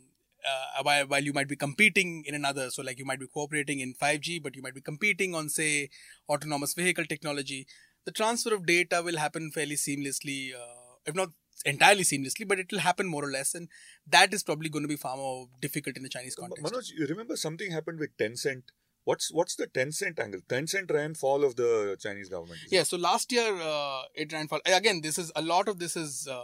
uh, 0.47 0.83
while, 0.83 1.07
while 1.07 1.23
you 1.23 1.33
might 1.33 1.49
be 1.49 1.57
competing 1.57 2.25
in 2.27 2.35
another, 2.35 2.71
so 2.71 2.83
like 2.83 2.99
you 2.99 3.05
might 3.05 3.21
be 3.21 3.27
cooperating 3.27 3.81
in 3.81 3.95
5G, 3.95 4.43
but 4.43 4.57
you 4.57 4.63
might 4.63 4.75
be 4.75 4.81
competing 4.81 5.35
on, 5.35 5.49
say, 5.49 5.91
autonomous 6.29 6.75
vehicle 6.75 7.05
technology, 7.05 7.67
the 8.05 8.13
transfer 8.13 8.55
of 8.55 8.67
data 8.67 9.03
will 9.05 9.19
happen 9.19 9.51
fairly 9.51 9.77
seamlessly, 9.77 10.55
uh, 10.55 10.97
if 11.07 11.15
not 11.15 11.31
entirely 11.65 12.03
seamlessly, 12.03 12.47
but 12.47 12.59
it 12.59 12.71
will 12.73 12.79
happen 12.79 13.07
more 13.07 13.25
or 13.25 13.31
less. 13.31 13.55
And 13.55 13.69
that 14.07 14.33
is 14.33 14.43
probably 14.43 14.69
going 14.69 14.85
to 14.85 14.89
be 14.89 14.97
far 14.97 15.17
more 15.17 15.49
difficult 15.61 15.97
in 15.97 16.03
the 16.03 16.09
Chinese 16.09 16.35
context. 16.35 16.65
Manoj, 16.65 16.91
you 16.97 17.07
remember 17.07 17.37
something 17.37 17.71
happened 17.71 17.99
with 17.99 18.17
Tencent? 18.17 18.63
What's 19.05 19.33
what's 19.33 19.57
the 19.57 19.67
Tencent 19.67 20.19
angle? 20.21 20.41
Tencent 20.49 20.91
ran 20.91 21.15
fall 21.15 21.43
of 21.43 21.57
the 21.57 21.97
Chinese 22.01 22.29
government. 22.29 22.61
Yeah, 22.71 22.83
so 22.83 22.97
last 22.97 23.33
year 23.33 23.55
uh, 23.61 24.03
it 24.15 24.33
ran 24.33 24.47
fall. 24.47 24.61
Again, 24.67 25.01
this 25.03 25.19
is 25.19 25.33
a 25.35 25.43
lot 25.43 25.69
of 25.69 25.79
this 25.79 25.97
is 25.97 26.29
uh, 26.31 26.43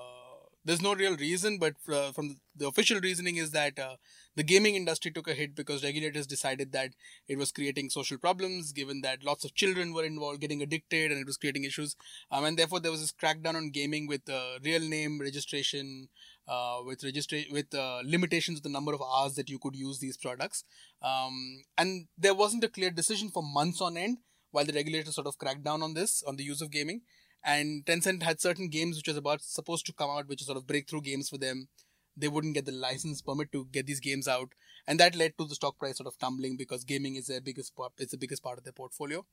there's 0.66 0.82
no 0.82 0.94
real 0.94 1.16
reason, 1.16 1.58
but 1.58 1.74
uh, 1.90 2.10
from 2.10 2.36
the, 2.56 2.66
official 2.66 3.00
reasoning 3.00 3.36
is 3.36 3.52
that 3.52 3.78
uh, 3.78 3.94
the 4.34 4.42
gaming 4.42 4.74
industry 4.74 5.12
took 5.12 5.28
a 5.28 5.32
hit 5.32 5.54
because 5.54 5.84
regulators 5.84 6.26
decided 6.26 6.72
that 6.72 6.90
it 7.28 7.38
was 7.38 7.52
creating 7.52 7.88
social 7.88 8.18
problems, 8.18 8.72
given 8.72 9.00
that 9.02 9.22
lots 9.24 9.44
of 9.44 9.54
children 9.54 9.94
were 9.94 10.04
involved, 10.04 10.40
getting 10.40 10.62
addicted, 10.62 11.12
and 11.12 11.20
it 11.20 11.26
was 11.26 11.36
creating 11.36 11.62
issues. 11.62 11.94
Um, 12.32 12.44
and 12.44 12.58
therefore, 12.58 12.80
there 12.80 12.90
was 12.90 13.00
this 13.00 13.12
crackdown 13.12 13.54
on 13.54 13.70
gaming 13.70 14.08
with 14.08 14.28
uh, 14.28 14.58
real 14.64 14.80
name 14.80 15.20
registration, 15.20 16.08
uh, 16.48 16.78
with 16.84 17.00
registra- 17.02 17.50
with 17.52 17.72
uh, 17.72 18.00
limitations 18.04 18.58
of 18.58 18.64
the 18.64 18.68
number 18.68 18.92
of 18.92 19.00
hours 19.00 19.36
that 19.36 19.48
you 19.48 19.60
could 19.60 19.76
use 19.76 20.00
these 20.00 20.16
products. 20.16 20.64
Um, 21.00 21.62
and 21.78 22.08
there 22.18 22.34
wasn't 22.34 22.64
a 22.64 22.68
clear 22.68 22.90
decision 22.90 23.30
for 23.30 23.42
months 23.42 23.80
on 23.80 23.96
end 23.96 24.18
while 24.50 24.64
the 24.64 24.72
regulators 24.72 25.14
sort 25.14 25.28
of 25.28 25.38
cracked 25.38 25.62
down 25.62 25.82
on 25.82 25.94
this, 25.94 26.24
on 26.26 26.34
the 26.36 26.44
use 26.44 26.60
of 26.60 26.72
gaming. 26.72 27.02
And 27.46 27.86
Tencent 27.86 28.24
had 28.24 28.40
certain 28.40 28.68
games 28.68 28.96
which 28.96 29.06
was 29.06 29.16
about 29.16 29.40
supposed 29.40 29.86
to 29.86 29.92
come 29.92 30.10
out, 30.10 30.26
which 30.26 30.42
are 30.42 30.46
sort 30.46 30.58
of 30.58 30.66
breakthrough 30.66 31.00
games 31.00 31.28
for 31.28 31.38
them. 31.38 31.68
They 32.16 32.28
wouldn't 32.28 32.54
get 32.54 32.66
the 32.66 32.72
license 32.72 33.22
permit 33.22 33.52
to 33.52 33.68
get 33.70 33.86
these 33.86 34.00
games 34.00 34.26
out, 34.26 34.48
and 34.86 34.98
that 34.98 35.14
led 35.14 35.38
to 35.38 35.46
the 35.46 35.54
stock 35.54 35.78
price 35.78 35.98
sort 35.98 36.08
of 36.08 36.18
tumbling 36.18 36.56
because 36.56 36.82
gaming 36.82 37.14
is 37.14 37.28
their 37.28 37.40
biggest 37.40 37.76
part. 37.76 37.92
It's 37.98 38.10
the 38.10 38.18
biggest 38.18 38.42
part 38.42 38.58
of 38.58 38.64
their 38.64 38.72
portfolio. 38.72 39.24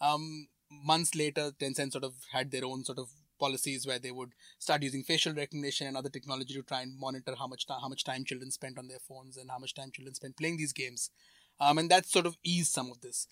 Um, 0.00 0.46
months 0.70 1.14
later, 1.14 1.50
Tencent 1.58 1.92
sort 1.92 2.04
of 2.04 2.14
had 2.32 2.50
their 2.50 2.64
own 2.64 2.84
sort 2.84 2.98
of 2.98 3.08
policies 3.38 3.86
where 3.86 3.98
they 3.98 4.10
would 4.12 4.32
start 4.58 4.82
using 4.82 5.02
facial 5.02 5.34
recognition 5.34 5.86
and 5.86 5.96
other 5.96 6.08
technology 6.08 6.54
to 6.54 6.62
try 6.62 6.82
and 6.82 6.98
monitor 6.98 7.34
how 7.38 7.46
much 7.46 7.66
time 7.66 7.80
how 7.80 7.88
much 7.88 8.04
time 8.04 8.24
children 8.24 8.50
spent 8.50 8.78
on 8.78 8.88
their 8.88 8.98
phones 8.98 9.36
and 9.36 9.50
how 9.50 9.58
much 9.58 9.74
time 9.74 9.90
children 9.92 10.14
spent 10.14 10.36
playing 10.36 10.56
these 10.56 10.72
games, 10.72 11.10
um, 11.58 11.78
and 11.78 11.90
that 11.90 12.06
sort 12.06 12.26
of 12.26 12.36
eased 12.44 12.72
some 12.72 12.90
of 12.90 13.00
this. 13.00 13.26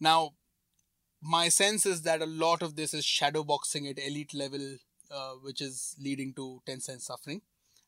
Now, 0.00 0.32
my 1.24 1.48
sense 1.48 1.86
is 1.86 2.02
that 2.02 2.20
a 2.20 2.26
lot 2.26 2.62
of 2.62 2.76
this 2.76 2.92
is 2.92 3.04
shadow 3.04 3.42
boxing 3.42 3.88
at 3.88 3.98
elite 3.98 4.34
level, 4.34 4.76
uh, 5.10 5.32
which 5.42 5.60
is 5.62 5.96
leading 5.98 6.34
to 6.34 6.60
Tencent 6.68 7.00
suffering. 7.00 7.40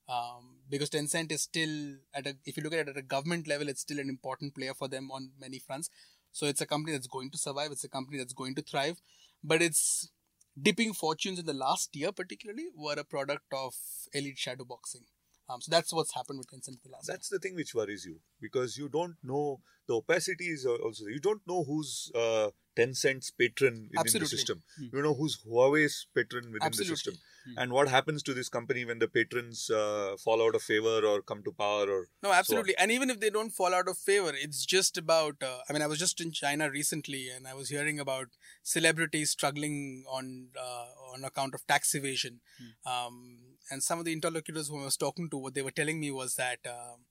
Um, 0.09 0.61
because 0.71 0.88
Tencent 0.88 1.31
is 1.33 1.43
still 1.43 1.97
at 2.14 2.26
a, 2.26 2.37
if 2.47 2.57
you 2.57 2.62
look 2.62 2.73
at 2.73 2.81
it 2.81 2.88
at 2.88 2.97
a 2.97 3.02
government 3.02 3.47
level, 3.47 3.69
it's 3.69 3.81
still 3.81 3.99
an 3.99 4.09
important 4.09 4.55
player 4.55 4.73
for 4.73 4.88
them 4.88 5.11
on 5.11 5.31
many 5.38 5.59
fronts. 5.59 5.90
So 6.33 6.47
it's 6.47 6.61
a 6.61 6.66
company 6.66 6.93
that's 6.93 7.07
going 7.09 7.31
to 7.31 7.38
survive. 7.38 7.73
It's 7.73 7.85
a 7.85 7.88
company 7.88 8.19
that's 8.19 8.33
going 8.33 8.55
to 8.55 8.62
thrive, 8.62 9.00
but 9.43 9.61
its 9.62 10.11
dipping 10.61 10.93
fortunes 10.93 11.38
in 11.38 11.47
the 11.47 11.55
last 11.55 11.95
year, 11.95 12.12
particularly, 12.12 12.69
were 12.75 12.95
a 12.95 13.05
product 13.05 13.52
of 13.52 13.75
elite 14.14 14.38
shadow 14.38 14.64
boxing. 14.64 15.02
Um, 15.49 15.61
so 15.61 15.71
that's 15.71 15.93
what's 15.93 16.14
happened 16.14 16.38
with 16.38 16.49
Tencent 16.50 16.83
the 16.83 16.90
last. 16.90 17.07
That's 17.07 17.28
the 17.28 17.38
thing 17.38 17.55
which 17.55 17.75
worries 17.75 18.05
you 18.05 18.21
because 18.40 18.76
you 18.76 18.88
don't 18.88 19.16
know 19.23 19.61
the 19.87 19.95
opacity 19.95 20.47
is 20.47 20.66
also 20.66 21.05
you 21.07 21.21
don't 21.21 21.43
know 21.47 21.62
who's 21.62 22.11
uh, 22.14 22.50
Tencent's 22.76 23.30
patron 23.30 23.88
within 23.97 24.21
the 24.23 24.26
system. 24.28 24.62
Hmm. 24.78 24.97
You 24.97 25.02
know 25.02 25.14
who's 25.14 25.38
Huawei's 25.47 26.06
patron 26.14 26.47
within 26.52 26.66
Absolutely. 26.66 26.92
the 26.92 26.97
system, 26.97 27.14
Hmm. 27.47 27.59
and 27.62 27.73
what 27.73 27.88
happens 27.88 28.23
to 28.25 28.35
this 28.35 28.49
company 28.49 28.85
when 28.85 28.99
the 28.99 29.09
patrons 29.09 29.71
uh, 29.71 30.16
fall 30.25 30.42
out 30.47 30.54
of 30.59 30.62
favor 30.62 30.95
or 31.11 31.23
come 31.23 31.42
to 31.45 31.52
power 31.52 31.87
or 31.97 32.09
No, 32.23 32.33
absolutely. 32.33 32.76
and 32.76 32.90
even 32.90 33.09
if 33.14 33.21
they 33.21 33.30
don't 33.30 33.50
fall 33.61 33.73
out 33.75 33.88
of 33.88 33.99
favor, 33.99 34.33
it's 34.47 34.64
just 34.66 34.99
about. 34.99 35.42
Uh, 35.50 35.59
I 35.68 35.73
mean, 35.73 35.83
I 35.83 35.87
was 35.87 35.99
just 35.99 36.21
in 36.21 36.33
China 36.33 36.71
recently, 36.71 37.23
and 37.30 37.47
I 37.47 37.54
was 37.54 37.68
hearing 37.76 38.00
about 38.00 38.28
celebrities 38.62 39.30
struggling 39.30 40.04
on 40.09 40.49
uh, 40.68 40.87
on 41.14 41.25
account 41.25 41.54
of 41.54 41.66
tax 41.66 41.95
evasion. 41.95 42.40
Um, 42.85 43.16
and 43.71 43.83
some 43.83 43.99
of 43.99 44.04
the 44.04 44.12
interlocutors 44.12 44.68
who 44.68 44.80
I 44.80 44.85
was 44.85 44.97
talking 44.97 45.28
to, 45.30 45.37
what 45.38 45.54
they 45.54 45.62
were 45.62 45.71
telling 45.83 45.99
me 46.00 46.11
was 46.11 46.35
that 46.37 46.59
um 46.66 47.04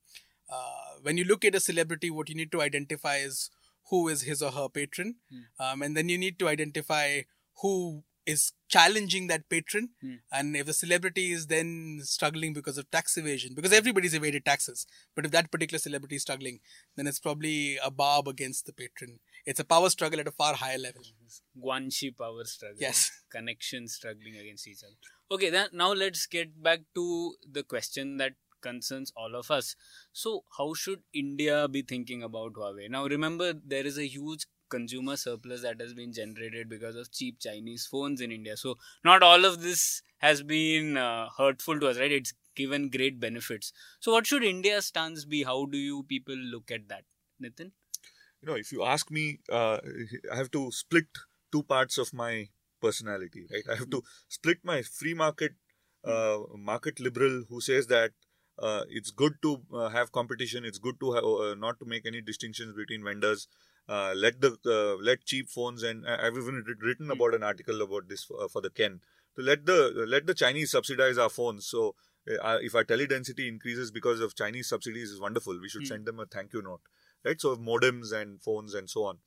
uh, 0.47 0.99
when 1.01 1.17
you 1.17 1.23
look 1.25 1.43
at 1.43 1.55
a 1.55 1.59
celebrity, 1.59 2.09
what 2.11 2.29
you 2.29 2.35
need 2.35 2.51
to 2.51 2.61
identify 2.61 3.15
is 3.17 3.49
who 3.89 4.07
is 4.07 4.23
his 4.23 4.41
or 4.41 4.51
her 4.51 4.67
patron, 4.69 5.15
um, 5.59 5.81
and 5.81 5.95
then 5.95 6.09
you 6.09 6.17
need 6.17 6.39
to 6.39 6.47
identify 6.47 7.21
who 7.61 8.03
is 8.25 8.53
challenging 8.67 9.27
that 9.27 9.47
patron 9.49 9.89
Hmm. 10.01 10.13
and 10.31 10.55
if 10.57 10.65
the 10.65 10.73
celebrity 10.73 11.31
is 11.31 11.45
then 11.45 11.99
struggling 12.03 12.53
because 12.53 12.79
of 12.79 12.89
tax 12.89 13.17
evasion 13.17 13.53
because 13.53 13.71
everybody's 13.71 14.15
evaded 14.15 14.43
taxes 14.43 14.87
but 15.15 15.25
if 15.25 15.31
that 15.35 15.51
particular 15.51 15.77
celebrity 15.77 16.15
is 16.15 16.23
struggling 16.23 16.59
then 16.95 17.05
it's 17.05 17.19
probably 17.19 17.77
a 17.77 17.91
barb 17.91 18.27
against 18.27 18.65
the 18.65 18.73
patron 18.73 19.19
it's 19.45 19.59
a 19.59 19.63
power 19.63 19.91
struggle 19.91 20.19
at 20.19 20.27
a 20.27 20.31
far 20.31 20.55
higher 20.55 20.79
level 20.79 21.03
Guanxi 21.63 22.17
power 22.17 22.43
struggle. 22.45 22.77
Yes. 22.79 23.11
Connections 23.31 23.93
struggling 23.93 24.35
against 24.37 24.67
each 24.67 24.83
other. 24.83 24.95
Okay, 25.31 25.49
then 25.51 25.69
now 25.73 25.93
let's 25.93 26.25
get 26.25 26.61
back 26.61 26.79
to 26.95 27.35
the 27.49 27.63
question 27.63 28.17
that 28.17 28.33
concerns 28.67 29.11
all 29.15 29.35
of 29.35 29.51
us. 29.51 29.75
So, 30.13 30.43
how 30.57 30.73
should 30.73 31.03
India 31.13 31.67
be 31.67 31.81
thinking 31.93 32.23
about 32.23 32.53
Huawei? 32.53 32.89
Now, 32.89 33.05
remember, 33.07 33.53
there 33.75 33.85
is 33.85 33.97
a 33.97 34.07
huge 34.07 34.45
consumer 34.69 35.15
surplus 35.15 35.61
that 35.61 35.79
has 35.81 35.93
been 35.93 36.11
generated 36.13 36.69
because 36.69 36.95
of 36.95 37.11
cheap 37.11 37.39
Chinese 37.39 37.85
phones 37.85 38.21
in 38.21 38.31
India. 38.31 38.57
So 38.57 38.75
not 39.03 39.23
all 39.23 39.45
of 39.45 39.61
this 39.61 40.01
has 40.17 40.43
been 40.43 40.97
uh, 40.97 41.29
hurtful 41.37 41.79
to 41.79 41.87
us, 41.89 41.99
right? 41.99 42.11
It's 42.11 42.33
given 42.55 42.89
great 42.89 43.19
benefits. 43.19 43.71
So 43.99 44.11
what 44.13 44.25
should 44.27 44.43
India's 44.43 44.85
stance 44.87 45.25
be? 45.25 45.43
How 45.43 45.65
do 45.65 45.77
you 45.77 46.03
people 46.03 46.35
look 46.35 46.71
at 46.71 46.87
that, 46.89 47.03
Nitin? 47.41 47.71
You 48.41 48.47
know, 48.49 48.55
if 48.55 48.71
you 48.71 48.83
ask 48.83 49.11
me, 49.11 49.39
uh, 49.51 49.79
I 50.31 50.35
have 50.35 50.51
to 50.51 50.71
split 50.71 51.05
two 51.51 51.63
parts 51.63 51.97
of 51.97 52.13
my 52.13 52.47
personality, 52.81 53.45
right? 53.51 53.63
I 53.71 53.75
have 53.75 53.89
to 53.91 54.03
split 54.27 54.59
my 54.63 54.81
free 54.81 55.13
market, 55.13 55.53
uh, 56.03 56.39
market 56.55 56.99
liberal 56.99 57.43
who 57.49 57.61
says 57.61 57.87
that 57.87 58.11
uh, 58.59 58.83
it's 58.89 59.11
good 59.11 59.33
to 59.41 59.61
uh, 59.73 59.89
have 59.89 60.11
competition. 60.11 60.65
It's 60.65 60.79
good 60.79 60.99
to 60.99 61.13
have 61.13 61.23
uh, 61.23 61.55
not 61.55 61.79
to 61.79 61.85
make 61.85 62.05
any 62.05 62.21
distinctions 62.21 62.75
between 62.75 63.03
vendors. 63.03 63.47
Uh, 63.87 64.13
let 64.15 64.41
the 64.41 64.57
uh, 64.65 65.01
let 65.03 65.25
cheap 65.25 65.47
phones 65.49 65.83
and 65.83 66.07
I've 66.07 66.35
even 66.37 66.63
written 66.81 67.11
about 67.11 67.35
an 67.35 67.43
article 67.43 67.81
about 67.83 68.09
this 68.09 68.23
for, 68.23 68.49
for 68.49 68.61
the 68.61 68.71
Ken 68.71 68.99
to 69.35 69.41
let 69.43 69.65
the 69.65 70.05
let 70.07 70.25
the 70.25 70.33
Chinese 70.33 70.71
subsidize 70.71 71.17
our 71.17 71.29
phones. 71.29 71.67
So 71.67 71.95
uh, 72.41 72.57
if 72.61 72.73
our 72.73 72.83
tele 72.83 73.05
density 73.05 73.47
increases 73.47 73.91
because 73.91 74.19
of 74.21 74.35
Chinese 74.35 74.69
subsidies 74.69 75.11
is 75.11 75.19
wonderful. 75.21 75.59
We 75.61 75.69
should 75.69 75.83
Hmm. 75.83 75.93
send 75.93 76.05
them 76.05 76.19
a 76.19 76.25
thank 76.25 76.53
you 76.53 76.61
note, 76.61 76.81
right? 77.23 77.39
So 77.39 77.55
modems 77.57 78.11
and 78.11 78.41
phones 78.41 78.73
and 78.73 78.89
so 78.89 79.03
on. 79.05 79.19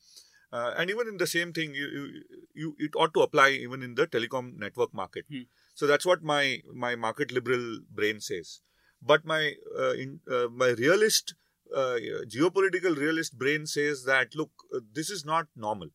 Uh, 0.50 0.72
and 0.78 0.90
even 0.90 1.06
in 1.08 1.18
the 1.18 1.26
same 1.26 1.52
thing, 1.52 1.74
you, 1.74 1.86
you, 1.86 2.22
you 2.54 2.76
it 2.78 2.92
ought 2.96 3.12
to 3.14 3.20
apply 3.20 3.50
even 3.50 3.82
in 3.82 3.94
the 3.94 4.06
telecom 4.06 4.56
network 4.56 4.94
market. 4.94 5.26
Hmm. 5.30 5.42
So 5.74 5.86
that's 5.86 6.06
what 6.06 6.22
my 6.22 6.62
my 6.74 6.96
market 6.96 7.30
liberal 7.30 7.80
brain 7.90 8.20
says. 8.20 8.60
But 9.02 9.24
my 9.24 9.54
uh, 9.78 9.92
in, 9.92 10.20
uh, 10.30 10.48
my 10.48 10.68
realist 10.70 11.34
uh, 11.74 11.96
geopolitical 12.26 12.96
realist 12.96 13.38
brain 13.38 13.66
says 13.66 14.04
that 14.04 14.34
look, 14.34 14.50
uh, 14.74 14.80
this 14.92 15.10
is 15.10 15.24
not 15.24 15.46
normal, 15.56 15.88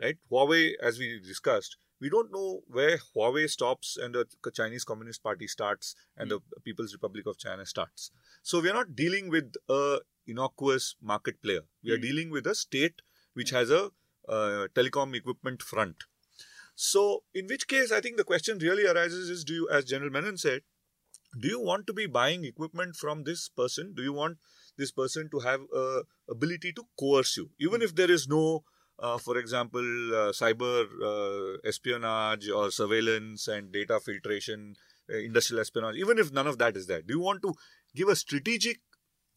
right? 0.00 0.16
Huawei, 0.30 0.72
as 0.82 0.98
we 0.98 1.20
discussed, 1.20 1.76
we 2.00 2.08
don't 2.08 2.32
know 2.32 2.62
where 2.66 2.98
Huawei 3.14 3.48
stops 3.48 3.96
and 3.96 4.14
the 4.14 4.26
Chinese 4.52 4.84
Communist 4.84 5.22
Party 5.22 5.46
starts 5.46 5.94
and 6.16 6.30
the 6.30 6.40
People's 6.64 6.92
Republic 6.94 7.26
of 7.26 7.38
China 7.38 7.66
starts. 7.66 8.10
So 8.42 8.60
we 8.60 8.70
are 8.70 8.74
not 8.74 8.96
dealing 8.96 9.28
with 9.28 9.52
a 9.68 9.98
innocuous 10.26 10.96
market 11.02 11.42
player. 11.42 11.62
We 11.82 11.92
are 11.92 11.96
Hmm. 11.96 12.02
dealing 12.02 12.30
with 12.30 12.46
a 12.46 12.54
state 12.54 13.02
which 13.34 13.50
has 13.50 13.70
a 13.70 13.90
uh, 14.28 14.68
telecom 14.74 15.14
equipment 15.14 15.62
front. 15.62 16.04
So, 16.74 17.24
in 17.34 17.46
which 17.46 17.68
case, 17.68 17.92
I 17.92 18.00
think 18.00 18.16
the 18.16 18.24
question 18.24 18.58
really 18.58 18.86
arises 18.86 19.28
is: 19.28 19.44
Do 19.44 19.52
you, 19.52 19.68
as 19.68 19.84
General 19.84 20.10
Menon 20.10 20.38
said, 20.38 20.62
do 21.38 21.48
you 21.48 21.60
want 21.60 21.86
to 21.86 21.92
be 21.92 22.06
buying 22.06 22.44
equipment 22.44 22.96
from 22.96 23.24
this 23.24 23.48
person? 23.48 23.94
Do 23.94 24.02
you 24.02 24.12
want 24.12 24.38
this 24.76 24.90
person 24.90 25.28
to 25.30 25.40
have 25.40 25.60
a 25.74 26.02
ability 26.28 26.72
to 26.72 26.84
coerce 26.98 27.36
you, 27.36 27.50
even 27.60 27.82
if 27.82 27.94
there 27.94 28.10
is 28.10 28.28
no, 28.28 28.64
uh, 28.98 29.18
for 29.18 29.36
example, 29.38 29.80
uh, 29.80 30.32
cyber 30.32 30.86
uh, 31.02 31.58
espionage 31.64 32.48
or 32.48 32.70
surveillance 32.70 33.48
and 33.48 33.72
data 33.72 34.00
filtration, 34.00 34.74
uh, 35.12 35.16
industrial 35.16 35.60
espionage? 35.60 35.96
Even 35.96 36.18
if 36.18 36.32
none 36.32 36.46
of 36.46 36.58
that 36.58 36.76
is 36.76 36.86
there, 36.86 37.02
do 37.02 37.14
you 37.14 37.20
want 37.20 37.42
to 37.42 37.54
give 37.94 38.08
a 38.08 38.16
strategic 38.16 38.80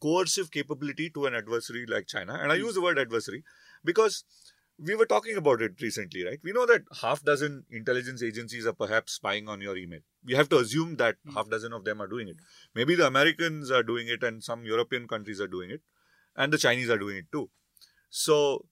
coercive 0.00 0.50
capability 0.50 1.10
to 1.10 1.26
an 1.26 1.34
adversary 1.34 1.86
like 1.86 2.06
China? 2.06 2.38
And 2.40 2.50
I 2.50 2.56
use 2.56 2.74
the 2.74 2.82
word 2.82 2.98
adversary 2.98 3.44
because 3.84 4.24
we 4.78 4.94
were 4.94 5.06
talking 5.06 5.36
about 5.36 5.62
it 5.62 5.80
recently, 5.80 6.24
right? 6.24 6.40
We 6.42 6.52
know 6.52 6.66
that 6.66 6.82
half 7.00 7.22
dozen 7.22 7.64
intelligence 7.70 8.22
agencies 8.22 8.66
are 8.66 8.72
perhaps 8.72 9.12
spying 9.12 9.48
on 9.48 9.60
your 9.60 9.76
email. 9.76 10.00
We 10.24 10.34
have 10.34 10.48
to 10.50 10.58
assume 10.58 10.96
that 10.96 11.16
half 11.32 11.48
dozen 11.48 11.72
of 11.72 11.84
them 11.84 12.00
are 12.00 12.08
doing 12.08 12.28
it. 12.28 12.36
Maybe 12.74 12.94
the 12.94 13.06
Americans 13.06 13.70
are 13.70 13.82
doing 13.82 14.08
it, 14.08 14.22
and 14.22 14.42
some 14.42 14.64
European 14.64 15.06
countries 15.06 15.40
are 15.40 15.46
doing 15.46 15.70
it, 15.70 15.82
and 16.36 16.52
the 16.52 16.58
Chinese 16.58 16.90
are 16.90 16.98
doing 16.98 17.18
it 17.18 17.26
too. 17.32 17.50
So, 18.10 18.66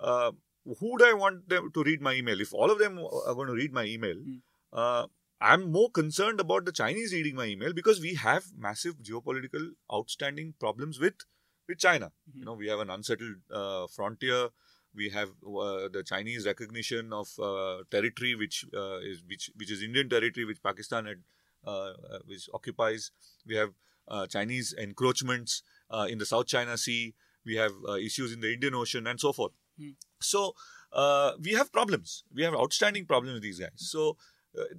uh, 0.00 0.32
who 0.80 0.98
do 0.98 1.04
I 1.06 1.12
want 1.14 1.48
them 1.48 1.70
to 1.72 1.82
read 1.82 2.00
my 2.02 2.14
email? 2.14 2.40
If 2.40 2.52
all 2.54 2.70
of 2.70 2.78
them 2.78 2.98
are 2.98 3.34
going 3.34 3.48
to 3.48 3.54
read 3.54 3.72
my 3.72 3.84
email, 3.84 4.16
Hmm. 4.16 4.36
uh, 4.72 5.06
I'm 5.40 5.70
more 5.70 5.90
concerned 5.90 6.40
about 6.40 6.64
the 6.64 6.72
Chinese 6.72 7.12
reading 7.12 7.36
my 7.36 7.46
email 7.46 7.72
because 7.72 8.00
we 8.00 8.14
have 8.14 8.46
massive 8.56 8.96
geopolitical 8.98 9.70
outstanding 9.92 10.54
problems 10.60 10.98
with 10.98 11.14
with 11.68 11.78
China. 11.78 12.12
You 12.34 12.44
know, 12.44 12.54
we 12.54 12.68
have 12.68 12.80
an 12.80 12.90
unsettled 12.90 13.36
uh, 13.50 13.86
frontier. 13.86 14.48
We 14.98 15.08
have 15.10 15.30
uh, 15.46 15.88
the 15.96 16.02
Chinese 16.04 16.46
recognition 16.46 17.12
of 17.12 17.28
uh, 17.38 17.84
territory, 17.90 18.34
which 18.34 18.64
uh, 18.74 18.98
is 19.10 19.22
which 19.32 19.50
which 19.56 19.70
is 19.70 19.82
Indian 19.82 20.08
territory, 20.14 20.46
which 20.50 20.62
Pakistan 20.62 21.06
had, 21.10 21.20
uh, 21.64 21.92
uh, 22.14 22.18
which 22.26 22.48
occupies. 22.52 23.10
We 23.46 23.54
have 23.56 23.70
uh, 24.08 24.26
Chinese 24.26 24.74
encroachments 24.86 25.62
uh, 25.90 26.06
in 26.10 26.18
the 26.18 26.26
South 26.26 26.46
China 26.46 26.76
Sea. 26.76 27.14
We 27.46 27.56
have 27.56 27.72
uh, 27.88 27.94
issues 28.08 28.32
in 28.32 28.40
the 28.40 28.52
Indian 28.52 28.74
Ocean 28.74 29.06
and 29.06 29.20
so 29.26 29.32
forth. 29.32 29.52
Hmm. 29.78 29.90
So 30.20 30.54
uh, 30.92 31.32
we 31.40 31.52
have 31.52 31.72
problems. 31.72 32.24
We 32.34 32.42
have 32.42 32.54
outstanding 32.54 33.06
problems 33.06 33.34
with 33.34 33.42
these 33.42 33.60
guys. 33.60 33.78
So 33.94 34.16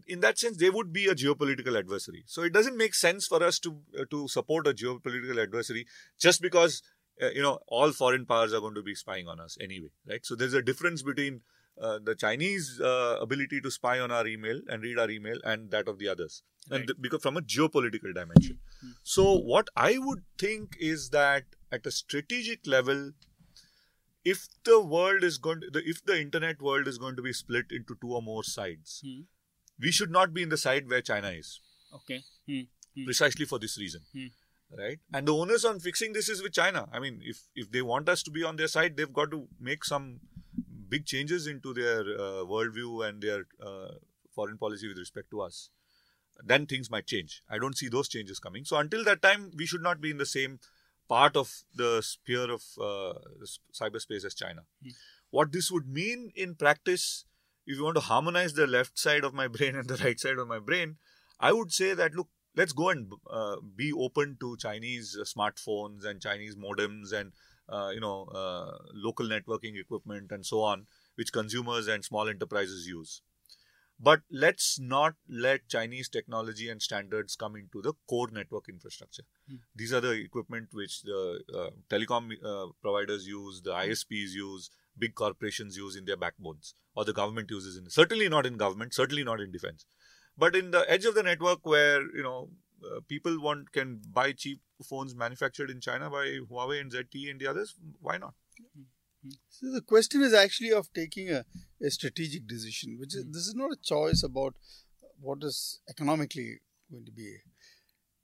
in 0.08 0.19
that 0.21 0.38
sense, 0.38 0.58
they 0.58 0.69
would 0.69 0.91
be 0.91 1.05
a 1.08 1.15
geopolitical 1.15 1.77
adversary. 1.77 2.23
So 2.25 2.43
it 2.43 2.53
doesn't 2.53 2.77
make 2.77 2.93
sense 2.93 3.27
for 3.27 3.43
us 3.43 3.60
to 3.60 3.77
uh, 3.99 4.05
to 4.12 4.27
support 4.27 4.67
a 4.67 4.73
geopolitical 4.73 5.41
adversary 5.41 5.86
just 6.19 6.41
because 6.41 6.82
uh, 7.21 7.29
you 7.29 7.41
know 7.41 7.60
all 7.67 7.91
foreign 7.91 8.25
powers 8.25 8.53
are 8.53 8.60
going 8.62 8.75
to 8.75 8.84
be 8.84 8.95
spying 8.95 9.27
on 9.27 9.39
us 9.39 9.58
anyway, 9.62 9.89
right? 10.08 10.25
So 10.25 10.36
there's 10.36 10.53
a 10.53 10.62
difference 10.62 11.01
between 11.03 11.41
uh, 11.82 11.99
the 12.03 12.15
Chinese 12.15 12.79
uh, 12.82 13.17
ability 13.21 13.62
to 13.62 13.71
spy 13.71 13.99
on 13.99 14.12
our 14.12 14.27
email 14.27 14.62
and 14.67 14.84
read 14.84 14.99
our 14.99 15.10
email 15.10 15.38
and 15.43 15.71
that 15.71 15.88
of 15.88 15.97
the 15.99 16.08
others, 16.10 16.43
and 16.69 16.88
th- 16.88 16.97
because 17.01 17.21
from 17.21 17.38
a 17.38 17.41
geopolitical 17.41 18.13
dimension. 18.13 18.60
So 19.03 19.34
what 19.38 19.67
I 19.75 19.97
would 19.97 20.23
think 20.38 20.75
is 20.79 21.10
that 21.12 21.43
at 21.71 21.86
a 21.86 21.91
strategic 21.91 22.65
level, 22.67 23.12
if 24.25 24.47
the 24.65 24.79
world 24.82 25.23
is 25.23 25.38
going 25.38 25.62
to, 25.62 25.69
the, 25.71 25.82
if 25.86 26.03
the 26.03 26.19
internet 26.19 26.62
world 26.62 26.88
is 26.88 26.97
going 26.97 27.15
to 27.15 27.21
be 27.21 27.32
split 27.34 27.65
into 27.71 27.95
two 28.01 28.13
or 28.13 28.21
more 28.21 28.43
sides, 28.43 29.01
Hmm. 29.05 29.21
we 29.79 29.91
should 29.91 30.12
not 30.12 30.34
be 30.34 30.43
in 30.43 30.49
the 30.49 30.58
side 30.58 30.89
where 30.89 31.01
China 31.01 31.29
is, 31.29 31.62
Okay. 31.93 32.21
Hmm. 32.47 32.62
Hmm. 32.95 33.05
precisely 33.05 33.45
for 33.45 33.60
this 33.60 33.77
reason. 33.77 34.01
Right, 34.77 34.99
and 35.12 35.27
the 35.27 35.34
onus 35.34 35.65
on 35.65 35.79
fixing 35.79 36.13
this 36.13 36.29
is 36.29 36.43
with 36.43 36.53
China. 36.53 36.88
I 36.93 36.99
mean, 36.99 37.21
if 37.23 37.47
if 37.55 37.71
they 37.71 37.82
want 37.82 38.08
us 38.08 38.21
to 38.23 38.32
be 38.32 38.43
on 38.43 38.55
their 38.55 38.67
side, 38.67 38.95
they've 38.95 39.12
got 39.12 39.32
to 39.32 39.47
make 39.60 39.84
some 39.84 40.19
big 40.89 41.05
changes 41.05 41.47
into 41.47 41.73
their 41.73 42.01
uh, 42.01 42.43
worldview 42.51 43.08
and 43.08 43.21
their 43.21 43.45
uh, 43.65 43.93
foreign 44.34 44.58
policy 44.58 44.88
with 44.88 44.97
respect 44.97 45.29
to 45.32 45.41
us. 45.41 45.69
Then 46.43 46.65
things 46.65 46.89
might 46.89 47.08
change. 47.08 47.41
I 47.49 47.58
don't 47.58 47.77
see 47.77 47.89
those 47.89 48.08
changes 48.08 48.39
coming. 48.39 48.63
So 48.63 48.77
until 48.77 49.03
that 49.05 49.21
time, 49.21 49.51
we 49.55 49.65
should 49.65 49.82
not 49.82 50.01
be 50.01 50.12
in 50.12 50.17
the 50.17 50.25
same 50.25 50.60
part 51.08 51.36
of 51.36 51.51
the 51.75 52.01
sphere 52.01 52.49
of 52.49 52.63
uh, 52.79 53.19
cyberspace 53.73 54.23
as 54.23 54.36
China. 54.36 54.62
Hmm. 54.84 54.91
What 55.32 55.51
this 55.51 55.71
would 55.71 55.88
mean 55.88 56.32
in 56.36 56.55
practice, 56.55 57.25
if 57.65 57.77
you 57.77 57.84
want 57.84 57.95
to 57.95 58.01
harmonize 58.01 58.53
the 58.53 58.67
left 58.67 58.97
side 58.97 59.23
of 59.23 59.34
my 59.34 59.47
brain 59.58 59.75
and 59.75 59.88
the 59.88 59.97
right 59.97 60.19
side 60.19 60.38
of 60.38 60.47
my 60.47 60.60
brain, 60.60 60.97
I 61.39 61.51
would 61.53 61.71
say 61.71 61.93
that 61.93 62.13
look, 62.13 62.29
let's 62.55 62.73
go 62.73 62.89
and 62.89 63.12
uh, 63.29 63.57
be 63.75 63.91
open 63.93 64.38
to 64.39 64.57
Chinese 64.57 65.17
smartphones 65.23 66.05
and 66.05 66.21
Chinese 66.21 66.55
modems 66.55 67.13
and 67.13 67.31
uh, 67.69 67.89
you 67.93 67.99
know 67.99 68.25
uh, 68.33 68.77
local 68.93 69.27
networking 69.27 69.79
equipment 69.79 70.31
and 70.31 70.45
so 70.45 70.62
on, 70.62 70.85
which 71.15 71.31
consumers 71.31 71.88
and 71.88 72.03
small 72.03 72.27
enterprises 72.27 72.88
use. 72.88 73.21
But 74.01 74.21
let's 74.31 74.79
not 74.79 75.15
let 75.27 75.67
Chinese 75.67 76.07
technology 76.07 76.69
and 76.69 76.81
standards 76.81 77.35
come 77.35 77.57
into 77.57 77.81
the 77.81 77.93
core 78.07 78.29
network 78.31 78.69
infrastructure. 78.69 79.23
Hmm. 79.49 79.57
These 79.75 79.91
are 79.91 79.99
the 79.99 80.12
equipment 80.12 80.69
which 80.71 81.01
the 81.01 81.41
uh, 81.53 81.69
telecom 81.89 82.31
uh, 82.43 82.71
providers 82.81 83.27
use, 83.27 83.62
the 83.62 83.71
ISPs 83.71 84.31
use, 84.31 84.69
big 84.97 85.15
corporations 85.15 85.75
use 85.75 85.97
in 85.97 86.05
their 86.05 86.15
backbones, 86.15 86.73
or 86.95 87.03
the 87.03 87.13
government 87.13 87.51
uses 87.51 87.77
in. 87.77 87.89
Certainly 87.89 88.29
not 88.29 88.45
in 88.45 88.55
government, 88.55 88.93
certainly 88.93 89.23
not 89.25 89.41
in 89.41 89.51
defense, 89.51 89.85
but 90.43 90.56
in 90.56 90.71
the 90.71 90.84
edge 90.95 91.06
of 91.06 91.15
the 91.15 91.23
network 91.30 91.65
where 91.73 92.02
you 92.17 92.23
know 92.23 92.49
uh, 92.89 92.99
people 93.13 93.39
want 93.47 93.71
can 93.78 93.99
buy 94.19 94.32
cheap 94.32 94.62
phones 94.89 95.15
manufactured 95.23 95.69
in 95.69 95.82
China 95.88 96.10
by 96.10 96.25
Huawei 96.52 96.80
and 96.82 96.91
ZTE 96.91 97.30
and 97.32 97.39
the 97.39 97.47
others. 97.54 97.75
Why 98.10 98.17
not? 98.17 98.34
So 99.49 99.71
the 99.73 99.82
question 99.82 100.21
is 100.21 100.34
actually 100.34 100.71
of 100.71 100.88
taking 100.93 101.30
a, 101.30 101.43
a 101.88 101.89
strategic 101.91 102.47
decision, 102.47 102.97
which 102.99 103.15
is 103.15 103.25
this 103.38 103.47
is 103.52 103.56
not 103.56 103.71
a 103.78 103.82
choice 103.93 104.23
about 104.23 104.56
what 105.19 105.43
is 105.43 105.82
economically 105.89 106.62
going 106.91 107.06
to 107.06 107.12
be, 107.12 107.28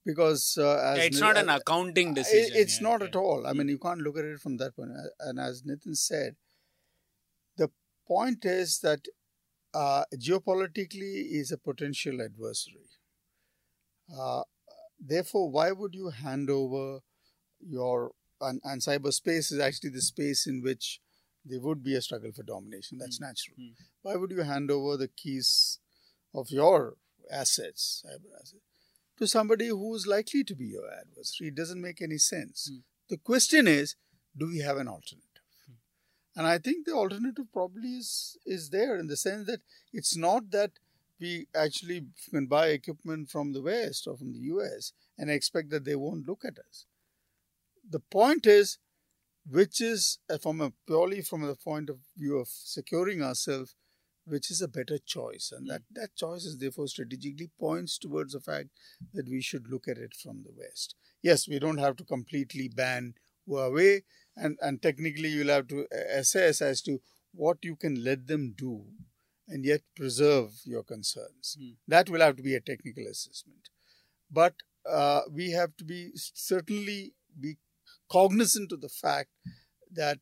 because 0.05 0.57
uh, 0.57 0.93
as 0.93 1.05
it's 1.07 1.17
Ni- 1.17 1.27
not 1.27 1.37
an 1.43 1.49
uh, 1.49 1.57
accounting 1.57 2.11
I- 2.11 2.13
decision. 2.21 2.55
It's 2.63 2.79
yeah, 2.81 2.87
not 2.87 3.01
yeah. 3.01 3.07
at 3.07 3.15
all. 3.17 3.45
I 3.45 3.51
mean, 3.51 3.67
you 3.67 3.77
can't 3.77 3.99
look 4.07 4.17
at 4.17 4.23
it 4.23 4.39
from 4.39 4.55
that 4.63 4.75
point. 4.77 4.91
Uh, 4.91 5.09
And 5.19 5.39
as 5.49 5.63
Nitin 5.63 5.97
said, 5.97 6.37
the 7.57 7.69
point 8.07 8.45
is 8.45 8.79
that 8.79 9.01
uh, 9.75 10.03
geopolitically 10.15 11.31
is 11.39 11.51
a 11.51 11.57
potential 11.57 12.21
adversary. 12.21 12.89
Uh, 14.17 14.43
therefore, 14.99 15.49
why 15.51 15.71
would 15.71 15.93
you 15.93 16.09
hand 16.09 16.49
over 16.49 17.01
your 17.59 18.11
and, 18.41 18.61
and 18.63 18.81
cyberspace 18.81 19.51
is 19.51 19.59
actually 19.59 19.91
the 19.91 20.01
space 20.01 20.45
in 20.47 20.61
which 20.61 20.99
there 21.45 21.59
would 21.61 21.83
be 21.83 21.95
a 21.95 22.01
struggle 22.01 22.31
for 22.31 22.43
domination. 22.43 22.97
That's 22.97 23.21
natural. 23.21 23.55
Mm. 23.59 23.73
Why 24.01 24.15
would 24.15 24.31
you 24.31 24.41
hand 24.41 24.71
over 24.71 24.97
the 24.97 25.07
keys 25.07 25.79
of 26.33 26.49
your 26.49 26.95
assets, 27.31 28.03
cyber 28.05 28.33
assets, 28.35 28.61
to 29.19 29.27
somebody 29.27 29.67
who's 29.67 30.07
likely 30.07 30.43
to 30.43 30.55
be 30.55 30.65
your 30.65 30.89
adversary? 30.91 31.49
It 31.49 31.55
doesn't 31.55 31.81
make 31.81 32.01
any 32.01 32.17
sense. 32.17 32.71
Mm. 32.71 32.81
The 33.09 33.17
question 33.17 33.67
is, 33.67 33.95
do 34.37 34.47
we 34.47 34.59
have 34.59 34.77
an 34.77 34.87
alternative? 34.87 35.24
And 36.35 36.45
I 36.45 36.57
think 36.57 36.85
the 36.85 36.93
alternative 36.93 37.45
probably 37.53 37.89
is 37.97 38.37
is 38.45 38.69
there 38.69 38.97
in 38.97 39.07
the 39.07 39.17
sense 39.17 39.47
that 39.47 39.61
it's 39.93 40.17
not 40.17 40.51
that 40.51 40.71
we 41.19 41.47
actually 41.55 42.07
can 42.29 42.45
buy 42.47 42.67
equipment 42.67 43.29
from 43.29 43.53
the 43.53 43.61
West 43.61 44.07
or 44.07 44.17
from 44.17 44.33
the 44.33 44.39
US 44.55 44.91
and 45.17 45.29
expect 45.29 45.69
that 45.69 45.85
they 45.85 45.95
won't 45.95 46.27
look 46.27 46.43
at 46.43 46.59
us. 46.59 46.85
The 47.89 47.99
point 47.99 48.45
is, 48.45 48.79
which 49.49 49.79
is 49.79 50.19
uh, 50.29 50.37
from 50.37 50.59
a 50.59 50.73
purely 50.87 51.21
from 51.21 51.41
the 51.43 51.55
point 51.55 51.89
of 51.89 51.99
view 52.17 52.37
of 52.37 52.47
securing 52.49 53.21
ourselves, 53.21 53.75
which 54.25 54.49
is 54.49 54.61
a 54.61 54.67
better 54.67 54.97
choice, 54.97 55.53
and 55.55 55.69
that 55.69 55.83
that 55.91 56.15
choice 56.15 56.45
is 56.45 56.57
therefore 56.57 56.87
strategically 56.87 57.51
points 57.59 57.97
towards 57.99 58.33
the 58.33 58.39
fact 58.39 58.69
that 59.13 59.29
we 59.29 59.41
should 59.41 59.69
look 59.69 59.87
at 59.87 59.99
it 59.99 60.15
from 60.15 60.43
the 60.43 60.51
West. 60.57 60.95
Yes, 61.21 61.47
we 61.47 61.59
don't 61.59 61.77
have 61.77 61.95
to 61.97 62.03
completely 62.03 62.67
ban 62.67 63.13
Huawei, 63.47 64.01
and 64.35 64.57
and 64.61 64.81
technically 64.81 65.29
you'll 65.29 65.55
have 65.55 65.67
to 65.67 65.85
assess 66.13 66.61
as 66.61 66.81
to 66.81 66.99
what 67.33 67.57
you 67.63 67.75
can 67.75 68.03
let 68.03 68.27
them 68.27 68.53
do 68.57 68.85
and 69.47 69.65
yet 69.65 69.81
preserve 69.95 70.51
your 70.65 70.83
concerns. 70.83 71.55
Hmm. 71.59 71.73
That 71.87 72.09
will 72.09 72.21
have 72.21 72.35
to 72.37 72.43
be 72.43 72.55
a 72.55 72.61
technical 72.61 73.05
assessment. 73.05 73.69
But 74.31 74.55
uh, 74.89 75.21
we 75.31 75.51
have 75.51 75.75
to 75.77 75.83
be 75.83 76.11
certainly 76.15 77.13
be 77.39 77.57
cognizant 78.11 78.71
of 78.71 78.81
the 78.81 78.89
fact 78.89 79.29
that 79.91 80.19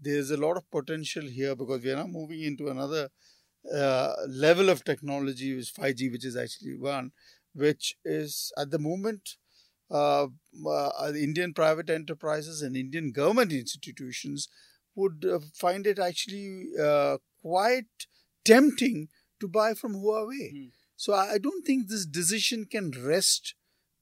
there's 0.00 0.30
a 0.30 0.36
lot 0.36 0.56
of 0.56 0.70
potential 0.70 1.22
here 1.22 1.54
because 1.54 1.82
we 1.82 1.90
are 1.90 1.96
now 1.96 2.06
moving 2.06 2.42
into 2.42 2.68
another 2.68 3.08
uh, 3.72 4.12
level 4.28 4.68
of 4.68 4.84
technology, 4.84 5.54
which 5.54 5.62
is 5.62 5.72
5G, 5.72 6.12
which 6.12 6.24
is 6.24 6.36
actually 6.36 6.76
one, 6.76 7.12
which 7.54 7.96
is 8.04 8.52
at 8.58 8.70
the 8.70 8.78
moment 8.78 9.36
uh, 9.94 10.26
uh, 10.66 11.12
Indian 11.14 11.54
private 11.54 11.88
enterprises 11.88 12.62
and 12.62 12.76
Indian 12.76 13.12
government 13.12 13.52
institutions 13.52 14.48
would 14.94 15.24
uh, 15.24 15.38
find 15.54 15.86
it 15.86 15.98
actually 15.98 16.68
uh, 16.80 17.18
quite 17.42 18.06
tempting 18.44 19.08
to 19.40 19.48
buy 19.48 19.74
from 19.74 19.94
Huawei. 19.94 20.50
Hmm. 20.50 20.66
So 20.96 21.12
I 21.12 21.34
I 21.34 21.38
don't 21.38 21.66
think 21.66 21.88
this 21.88 22.06
decision 22.06 22.66
can 22.74 22.90
rest 23.12 23.54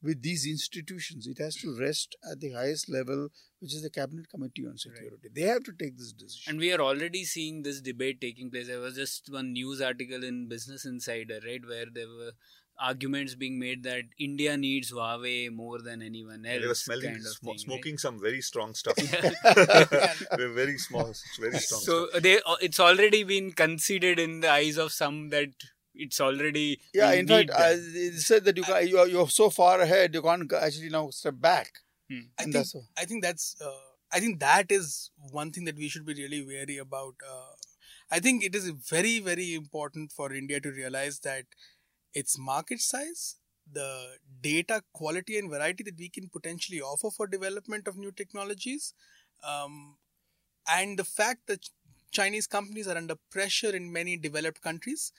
with 0.03 0.21
these 0.21 0.45
institutions. 0.45 1.27
It 1.27 1.39
has 1.39 1.55
to 1.57 1.75
rest 1.79 2.15
at 2.29 2.41
the 2.41 2.51
highest 2.51 2.89
level, 2.89 3.29
which 3.59 3.73
is 3.73 3.81
the 3.81 3.89
Cabinet 3.89 4.29
Committee 4.29 4.65
on 4.67 4.77
Security. 4.77 5.29
They 5.33 5.43
have 5.43 5.63
to 5.63 5.71
take 5.71 5.97
this 5.97 6.11
decision. 6.11 6.51
And 6.51 6.59
we 6.59 6.73
are 6.73 6.81
already 6.81 7.23
seeing 7.23 7.63
this 7.63 7.79
debate 7.81 8.19
taking 8.19 8.51
place. 8.51 8.67
There 8.67 8.79
was 8.79 8.95
just 8.95 9.31
one 9.31 9.53
news 9.53 9.81
article 9.81 10.23
in 10.23 10.49
Business 10.49 10.85
Insider, 10.85 11.39
right, 11.45 11.65
where 11.65 11.85
there 11.91 12.07
were 12.07 12.33
arguments 12.79 13.35
being 13.35 13.59
made 13.59 13.83
that 13.83 14.03
India 14.19 14.57
needs 14.57 14.91
Huawei 14.91 15.51
more 15.51 15.81
than 15.81 16.01
anyone 16.01 16.45
else. 16.45 16.61
They 16.61 16.67
were 16.67 16.75
smelling, 16.75 17.13
kind 17.13 17.17
of 17.17 17.23
sm- 17.23 17.45
thing, 17.45 17.51
right? 17.51 17.59
smoking 17.59 17.97
some 17.97 18.19
very 18.19 18.41
strong 18.41 18.73
stuff. 18.73 18.95
Yeah. 18.97 19.31
They're 20.37 20.53
very 20.53 20.77
small, 20.77 21.13
very 21.39 21.59
strong 21.59 21.81
so 21.81 22.07
stuff. 22.07 22.21
they 22.21 22.37
uh, 22.37 22.55
it's 22.61 22.79
already 22.79 23.23
been 23.23 23.51
conceded 23.51 24.19
in 24.19 24.41
the 24.41 24.51
eyes 24.51 24.77
of 24.77 24.91
some 24.91 25.29
that 25.29 25.49
it's 25.95 26.19
already 26.19 26.79
yeah, 26.93 27.11
we 27.11 27.19
in 27.19 27.27
fact, 27.27 27.49
need 27.49 27.55
I, 27.55 27.71
it 27.73 28.19
said 28.19 28.45
that 28.45 28.57
you 28.57 28.63
can, 28.63 28.87
you're, 28.87 29.07
you're 29.07 29.29
so 29.29 29.49
far 29.49 29.79
ahead, 29.79 30.13
you 30.13 30.21
can't 30.21 30.51
actually 30.53 30.89
now 30.89 31.09
step 31.09 31.35
back. 31.39 31.71
Hmm. 32.09 32.21
I 32.37 32.43
think, 32.43 32.55
that's. 32.55 32.75
I 32.97 33.05
think 33.05 33.23
that's 33.23 33.55
uh, 33.63 33.69
I 34.11 34.19
think 34.19 34.39
that 34.39 34.71
is 34.71 35.11
one 35.31 35.51
thing 35.51 35.65
that 35.65 35.77
we 35.77 35.89
should 35.89 36.05
be 36.05 36.13
really 36.13 36.43
wary 36.45 36.77
about. 36.77 37.15
Uh, 37.27 37.53
I 38.11 38.19
think 38.19 38.43
it 38.43 38.55
is 38.55 38.69
very 38.69 39.19
very 39.19 39.55
important 39.55 40.11
for 40.11 40.33
India 40.33 40.59
to 40.59 40.71
realize 40.71 41.19
that 41.19 41.45
its 42.13 42.37
market 42.37 42.79
size, 42.81 43.37
the 43.71 44.17
data 44.41 44.83
quality 44.93 45.37
and 45.37 45.49
variety 45.49 45.83
that 45.83 45.97
we 45.97 46.09
can 46.09 46.29
potentially 46.29 46.81
offer 46.81 47.09
for 47.09 47.27
development 47.27 47.87
of 47.87 47.97
new 47.97 48.11
technologies, 48.11 48.93
um, 49.43 49.97
and 50.67 50.97
the 50.99 51.03
fact 51.03 51.47
that 51.47 51.69
Chinese 52.11 52.45
companies 52.47 52.87
are 52.87 52.97
under 52.97 53.15
pressure 53.31 53.75
in 53.75 53.91
many 53.91 54.17
developed 54.17 54.61
countries 54.61 55.11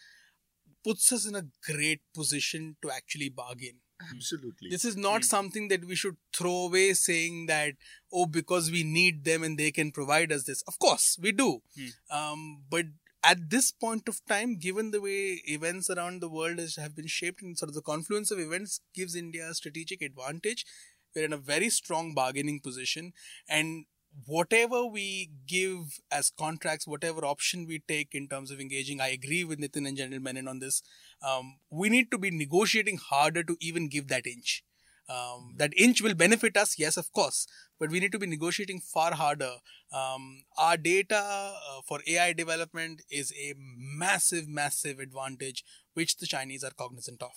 puts 0.84 1.12
us 1.12 1.26
in 1.26 1.34
a 1.34 1.46
great 1.72 2.00
position 2.14 2.76
to 2.82 2.90
actually 2.90 3.28
bargain. 3.28 3.80
Absolutely. 4.10 4.68
This 4.70 4.84
is 4.84 4.96
not 4.96 5.22
Hmm. 5.22 5.28
something 5.34 5.68
that 5.68 5.84
we 5.84 5.96
should 5.96 6.16
throw 6.32 6.66
away 6.66 6.94
saying 6.94 7.46
that, 7.46 7.74
oh, 8.12 8.26
because 8.26 8.70
we 8.70 8.82
need 8.82 9.24
them 9.24 9.42
and 9.42 9.58
they 9.58 9.70
can 9.72 9.92
provide 9.92 10.30
us 10.32 10.44
this. 10.44 10.62
Of 10.62 10.78
course, 10.78 11.16
we 11.20 11.32
do. 11.32 11.62
Hmm. 11.74 11.88
Um, 12.10 12.64
but 12.68 12.86
at 13.24 13.50
this 13.50 13.72
point 13.72 14.08
of 14.08 14.20
time, 14.28 14.58
given 14.58 14.90
the 14.90 15.00
way 15.00 15.40
events 15.46 15.88
around 15.90 16.20
the 16.20 16.28
world 16.28 16.60
have 16.76 16.94
been 16.94 17.06
shaped 17.06 17.42
and 17.42 17.56
sort 17.58 17.70
of 17.70 17.74
the 17.74 17.82
confluence 17.82 18.30
of 18.30 18.38
events 18.38 18.80
gives 18.94 19.14
India 19.14 19.48
a 19.48 19.54
strategic 19.54 20.02
advantage, 20.02 20.64
we're 21.14 21.24
in 21.24 21.32
a 21.32 21.38
very 21.38 21.70
strong 21.70 22.12
bargaining 22.14 22.60
position. 22.60 23.12
And 23.48 23.86
whatever 24.26 24.84
we 24.84 25.30
give 25.46 26.00
as 26.10 26.30
contracts, 26.38 26.86
whatever 26.86 27.24
option 27.24 27.66
we 27.66 27.82
take 27.86 28.14
in 28.14 28.28
terms 28.28 28.50
of 28.50 28.60
engaging, 28.60 29.00
I 29.00 29.08
agree 29.08 29.44
with 29.44 29.58
Nitin 29.58 29.88
and 29.88 29.96
General 29.96 30.20
Menon 30.20 30.48
on 30.48 30.58
this. 30.58 30.82
Um, 31.22 31.58
we 31.70 31.88
need 31.88 32.10
to 32.10 32.18
be 32.18 32.30
negotiating 32.30 32.98
harder 32.98 33.42
to 33.42 33.56
even 33.60 33.88
give 33.88 34.08
that 34.08 34.26
inch. 34.26 34.62
Um, 35.08 35.54
that 35.58 35.72
inch 35.76 36.00
will 36.00 36.14
benefit 36.14 36.56
us, 36.56 36.78
yes, 36.78 36.96
of 36.96 37.12
course, 37.12 37.46
but 37.78 37.90
we 37.90 38.00
need 38.00 38.12
to 38.12 38.18
be 38.18 38.26
negotiating 38.26 38.80
far 38.80 39.14
harder. 39.14 39.56
Um, 39.92 40.44
our 40.56 40.76
data 40.76 41.18
uh, 41.18 41.80
for 41.86 42.00
AI 42.06 42.32
development 42.32 43.02
is 43.10 43.32
a 43.32 43.54
massive, 43.58 44.48
massive 44.48 44.98
advantage 44.98 45.62
which 45.92 46.16
the 46.16 46.26
Chinese 46.26 46.64
are 46.64 46.70
cognizant 46.70 47.22
of. 47.22 47.34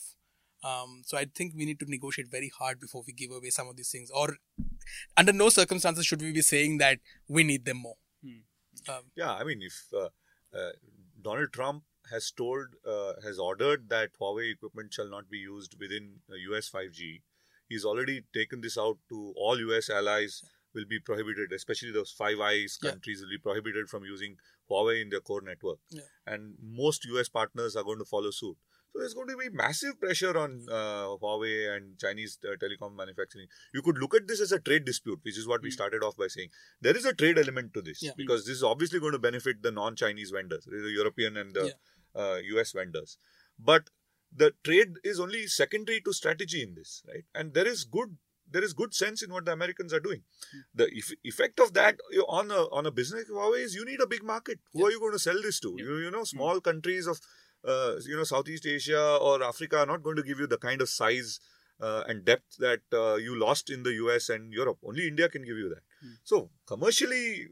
Um, 0.64 1.04
so 1.06 1.18
I 1.18 1.26
think 1.26 1.54
we 1.56 1.66
need 1.66 1.80
to 1.80 1.90
negotiate 1.90 2.30
very 2.32 2.52
hard 2.58 2.80
before 2.80 3.04
we 3.06 3.14
give 3.14 3.32
away 3.32 3.50
some 3.50 3.68
of 3.68 3.76
these 3.76 3.92
things, 3.92 4.10
or 4.10 4.38
under 5.16 5.34
no 5.34 5.50
circumstances 5.50 6.06
should 6.06 6.22
we 6.22 6.32
be 6.32 6.42
saying 6.42 6.78
that 6.80 7.00
we 7.28 7.44
need 7.44 7.66
them 7.66 7.78
more. 7.78 7.98
Hmm. 8.24 8.92
Um, 8.92 9.04
Yeah, 9.16 9.34
I 9.34 9.44
mean, 9.44 9.62
if 9.62 9.88
uh, 9.94 10.10
uh, 10.58 10.72
Donald 11.22 11.52
Trump 11.54 11.84
has 12.12 12.32
told, 12.32 12.68
uh, 12.88 13.14
has 13.24 13.38
ordered 13.38 13.90
that 13.90 14.12
Huawei 14.20 14.54
equipment 14.54 14.94
shall 14.94 15.10
not 15.10 15.30
be 15.30 15.38
used 15.38 15.76
within 15.80 16.22
uh, 16.32 16.36
US 16.52 16.70
5G, 16.70 17.22
he's 17.68 17.86
already 17.86 18.24
taken 18.34 18.62
this 18.62 18.78
out 18.78 18.98
to 19.10 19.34
all 19.36 19.60
US 19.60 19.90
allies 19.90 20.44
will 20.74 20.86
be 20.86 21.00
prohibited, 21.00 21.52
especially 21.54 21.92
those 21.92 22.12
Five 22.12 22.40
Eyes 22.40 22.78
Yeah. 22.84 22.92
countries 22.92 23.22
will 23.22 23.30
be 23.30 23.38
prohibited 23.38 23.90
from 23.90 24.04
using 24.06 24.38
Huawei 24.70 25.02
in 25.02 25.10
their 25.10 25.22
core 25.22 25.42
network. 25.42 25.80
Yeah. 25.90 26.02
And 26.26 26.56
most 26.62 27.06
US 27.06 27.30
partners 27.30 27.76
are 27.76 27.84
going 27.84 28.00
to 28.00 28.06
follow 28.06 28.32
suit. 28.32 28.58
So 28.94 29.00
there's 29.00 29.14
going 29.14 29.28
to 29.30 29.38
be 29.38 29.50
massive 29.50 30.00
pressure 30.00 30.38
on 30.38 30.66
uh, 30.70 31.08
Huawei 31.24 31.76
and 31.76 31.98
Chinese 32.00 32.38
uh, 32.44 32.56
telecom 32.64 32.96
manufacturing. 32.96 33.48
You 33.74 33.82
could 33.82 33.98
look 33.98 34.14
at 34.16 34.28
this 34.28 34.40
as 34.42 34.52
a 34.52 34.60
trade 34.60 34.86
dispute, 34.86 35.20
which 35.24 35.38
is 35.38 35.48
what 35.48 35.62
we 35.62 35.70
Mm. 35.70 35.74
started 35.74 36.04
off 36.04 36.16
by 36.18 36.28
saying. 36.28 36.50
There 36.82 36.96
is 36.96 37.06
a 37.06 37.14
trade 37.14 37.38
element 37.38 37.74
to 37.74 37.82
this 37.82 38.02
Yeah. 38.04 38.12
because 38.18 38.46
this 38.46 38.58
is 38.58 38.64
obviously 38.64 39.00
going 39.00 39.14
to 39.14 39.20
benefit 39.20 39.62
the 39.62 39.72
non-Chinese 39.72 40.32
vendors, 40.32 40.66
the 40.66 40.92
European 41.02 41.38
and 41.38 41.54
the 41.54 41.74
uh, 42.16 42.38
US 42.56 42.72
vendors. 42.72 43.18
But 43.60 43.90
the 44.36 44.54
trade 44.64 44.96
is 45.04 45.20
only 45.20 45.48
secondary 45.48 46.02
to 46.02 46.14
strategy 46.14 46.62
in 46.62 46.76
this, 46.76 47.04
right? 47.08 47.24
And 47.34 47.54
there 47.54 47.68
is 47.68 47.84
good 47.84 48.18
there 48.50 48.64
is 48.64 48.74
good 48.74 48.94
sense 48.94 49.22
in 49.22 49.32
what 49.32 49.46
the 49.46 49.52
Americans 49.52 49.94
are 49.94 50.00
doing. 50.00 50.22
The 50.74 50.90
eff- 50.98 51.18
effect 51.24 51.60
of 51.60 51.74
that 51.74 52.00
on 52.28 52.50
a 52.52 52.62
on 52.72 52.86
a 52.86 52.92
business 52.92 53.30
Huawei 53.30 53.64
is 53.64 53.76
you 53.76 53.86
need 53.86 54.00
a 54.00 54.08
big 54.08 54.24
market. 54.24 54.60
Who 54.74 54.86
are 54.86 54.92
you 54.92 55.00
going 55.00 55.12
to 55.14 55.20
sell 55.20 55.42
this 55.42 55.60
to? 55.62 55.76
Yeah. 55.78 55.86
You 55.86 55.98
you 56.06 56.12
know 56.12 56.24
small 56.24 56.62
countries 56.62 57.08
of 57.08 57.20
uh, 57.66 57.96
you 58.06 58.16
know 58.16 58.24
Southeast 58.24 58.66
Asia 58.66 59.18
or 59.22 59.44
Africa 59.44 59.80
are 59.80 59.86
not 59.86 60.04
going 60.04 60.16
to 60.16 60.24
give 60.24 60.40
you 60.40 60.48
the 60.48 60.58
kind 60.58 60.82
of 60.82 60.90
size 60.90 61.40
uh, 61.82 62.04
and 62.08 62.24
depth 62.26 62.58
that 62.60 62.82
uh, 62.94 63.16
you 63.16 63.38
lost 63.38 63.70
in 63.70 63.84
the 63.84 63.94
US 64.06 64.30
and 64.30 64.54
Europe. 64.54 64.78
Only 64.84 65.08
India 65.08 65.30
can 65.30 65.44
give 65.44 65.58
you 65.58 65.70
that. 65.70 65.84
Hmm. 66.02 66.14
So 66.24 66.50
commercially, 66.66 67.48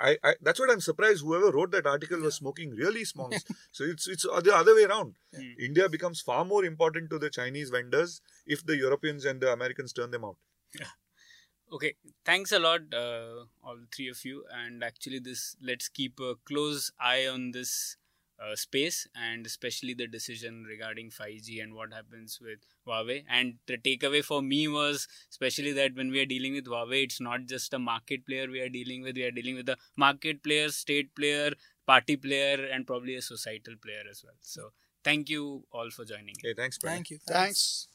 I, 0.00 0.16
I 0.22 0.34
that's 0.40 0.58
what 0.58 0.70
I'm 0.70 0.80
surprised. 0.80 1.22
Whoever 1.22 1.50
wrote 1.50 1.70
that 1.72 1.86
article 1.86 2.20
was 2.20 2.34
smoking 2.34 2.70
really 2.70 3.04
smonks. 3.04 3.44
so 3.72 3.84
it's 3.84 4.08
it's 4.08 4.22
the 4.22 4.54
other 4.54 4.74
way 4.74 4.84
around. 4.84 5.14
Hmm. 5.34 5.52
India 5.58 5.88
becomes 5.88 6.20
far 6.20 6.44
more 6.44 6.64
important 6.64 7.10
to 7.10 7.18
the 7.18 7.30
Chinese 7.30 7.70
vendors 7.70 8.20
if 8.46 8.64
the 8.64 8.76
Europeans 8.76 9.24
and 9.24 9.40
the 9.40 9.52
Americans 9.52 9.92
turn 9.92 10.10
them 10.10 10.24
out. 10.24 10.36
Okay, 11.72 11.94
thanks 12.24 12.52
a 12.52 12.58
lot, 12.58 12.82
uh, 12.94 13.46
all 13.64 13.78
three 13.94 14.08
of 14.08 14.24
you. 14.24 14.44
And 14.52 14.84
actually, 14.84 15.18
this 15.18 15.56
let's 15.60 15.88
keep 15.88 16.20
a 16.20 16.34
close 16.44 16.92
eye 17.00 17.26
on 17.26 17.50
this 17.50 17.96
uh, 18.44 18.56
space 18.56 19.06
and 19.14 19.46
especially 19.46 19.94
the 19.94 20.06
decision 20.06 20.64
regarding 20.68 21.10
5G 21.10 21.62
and 21.62 21.74
what 21.74 21.92
happens 21.92 22.38
with 22.40 22.58
Huawei. 22.86 23.24
And 23.28 23.54
the 23.66 23.78
takeaway 23.78 24.24
for 24.24 24.42
me 24.42 24.68
was 24.68 25.08
especially 25.30 25.72
that 25.72 25.94
when 25.94 26.10
we 26.10 26.20
are 26.20 26.26
dealing 26.26 26.54
with 26.54 26.66
Huawei, 26.66 27.04
it's 27.04 27.20
not 27.20 27.46
just 27.46 27.74
a 27.74 27.78
market 27.78 28.26
player 28.26 28.46
we 28.50 28.60
are 28.60 28.68
dealing 28.68 29.02
with. 29.02 29.16
We 29.16 29.24
are 29.24 29.30
dealing 29.30 29.56
with 29.56 29.68
a 29.68 29.76
market 29.96 30.42
player, 30.42 30.68
state 30.70 31.14
player, 31.14 31.52
party 31.86 32.16
player, 32.16 32.68
and 32.72 32.86
probably 32.86 33.16
a 33.16 33.22
societal 33.22 33.74
player 33.82 34.02
as 34.10 34.22
well. 34.24 34.34
So, 34.40 34.70
thank 35.02 35.28
you 35.28 35.64
all 35.72 35.90
for 35.90 36.04
joining. 36.04 36.28
in. 36.28 36.34
Hey, 36.42 36.54
thanks, 36.56 36.78
Pranay. 36.78 36.88
thank 36.90 37.10
you. 37.10 37.18
Thanks. 37.26 37.88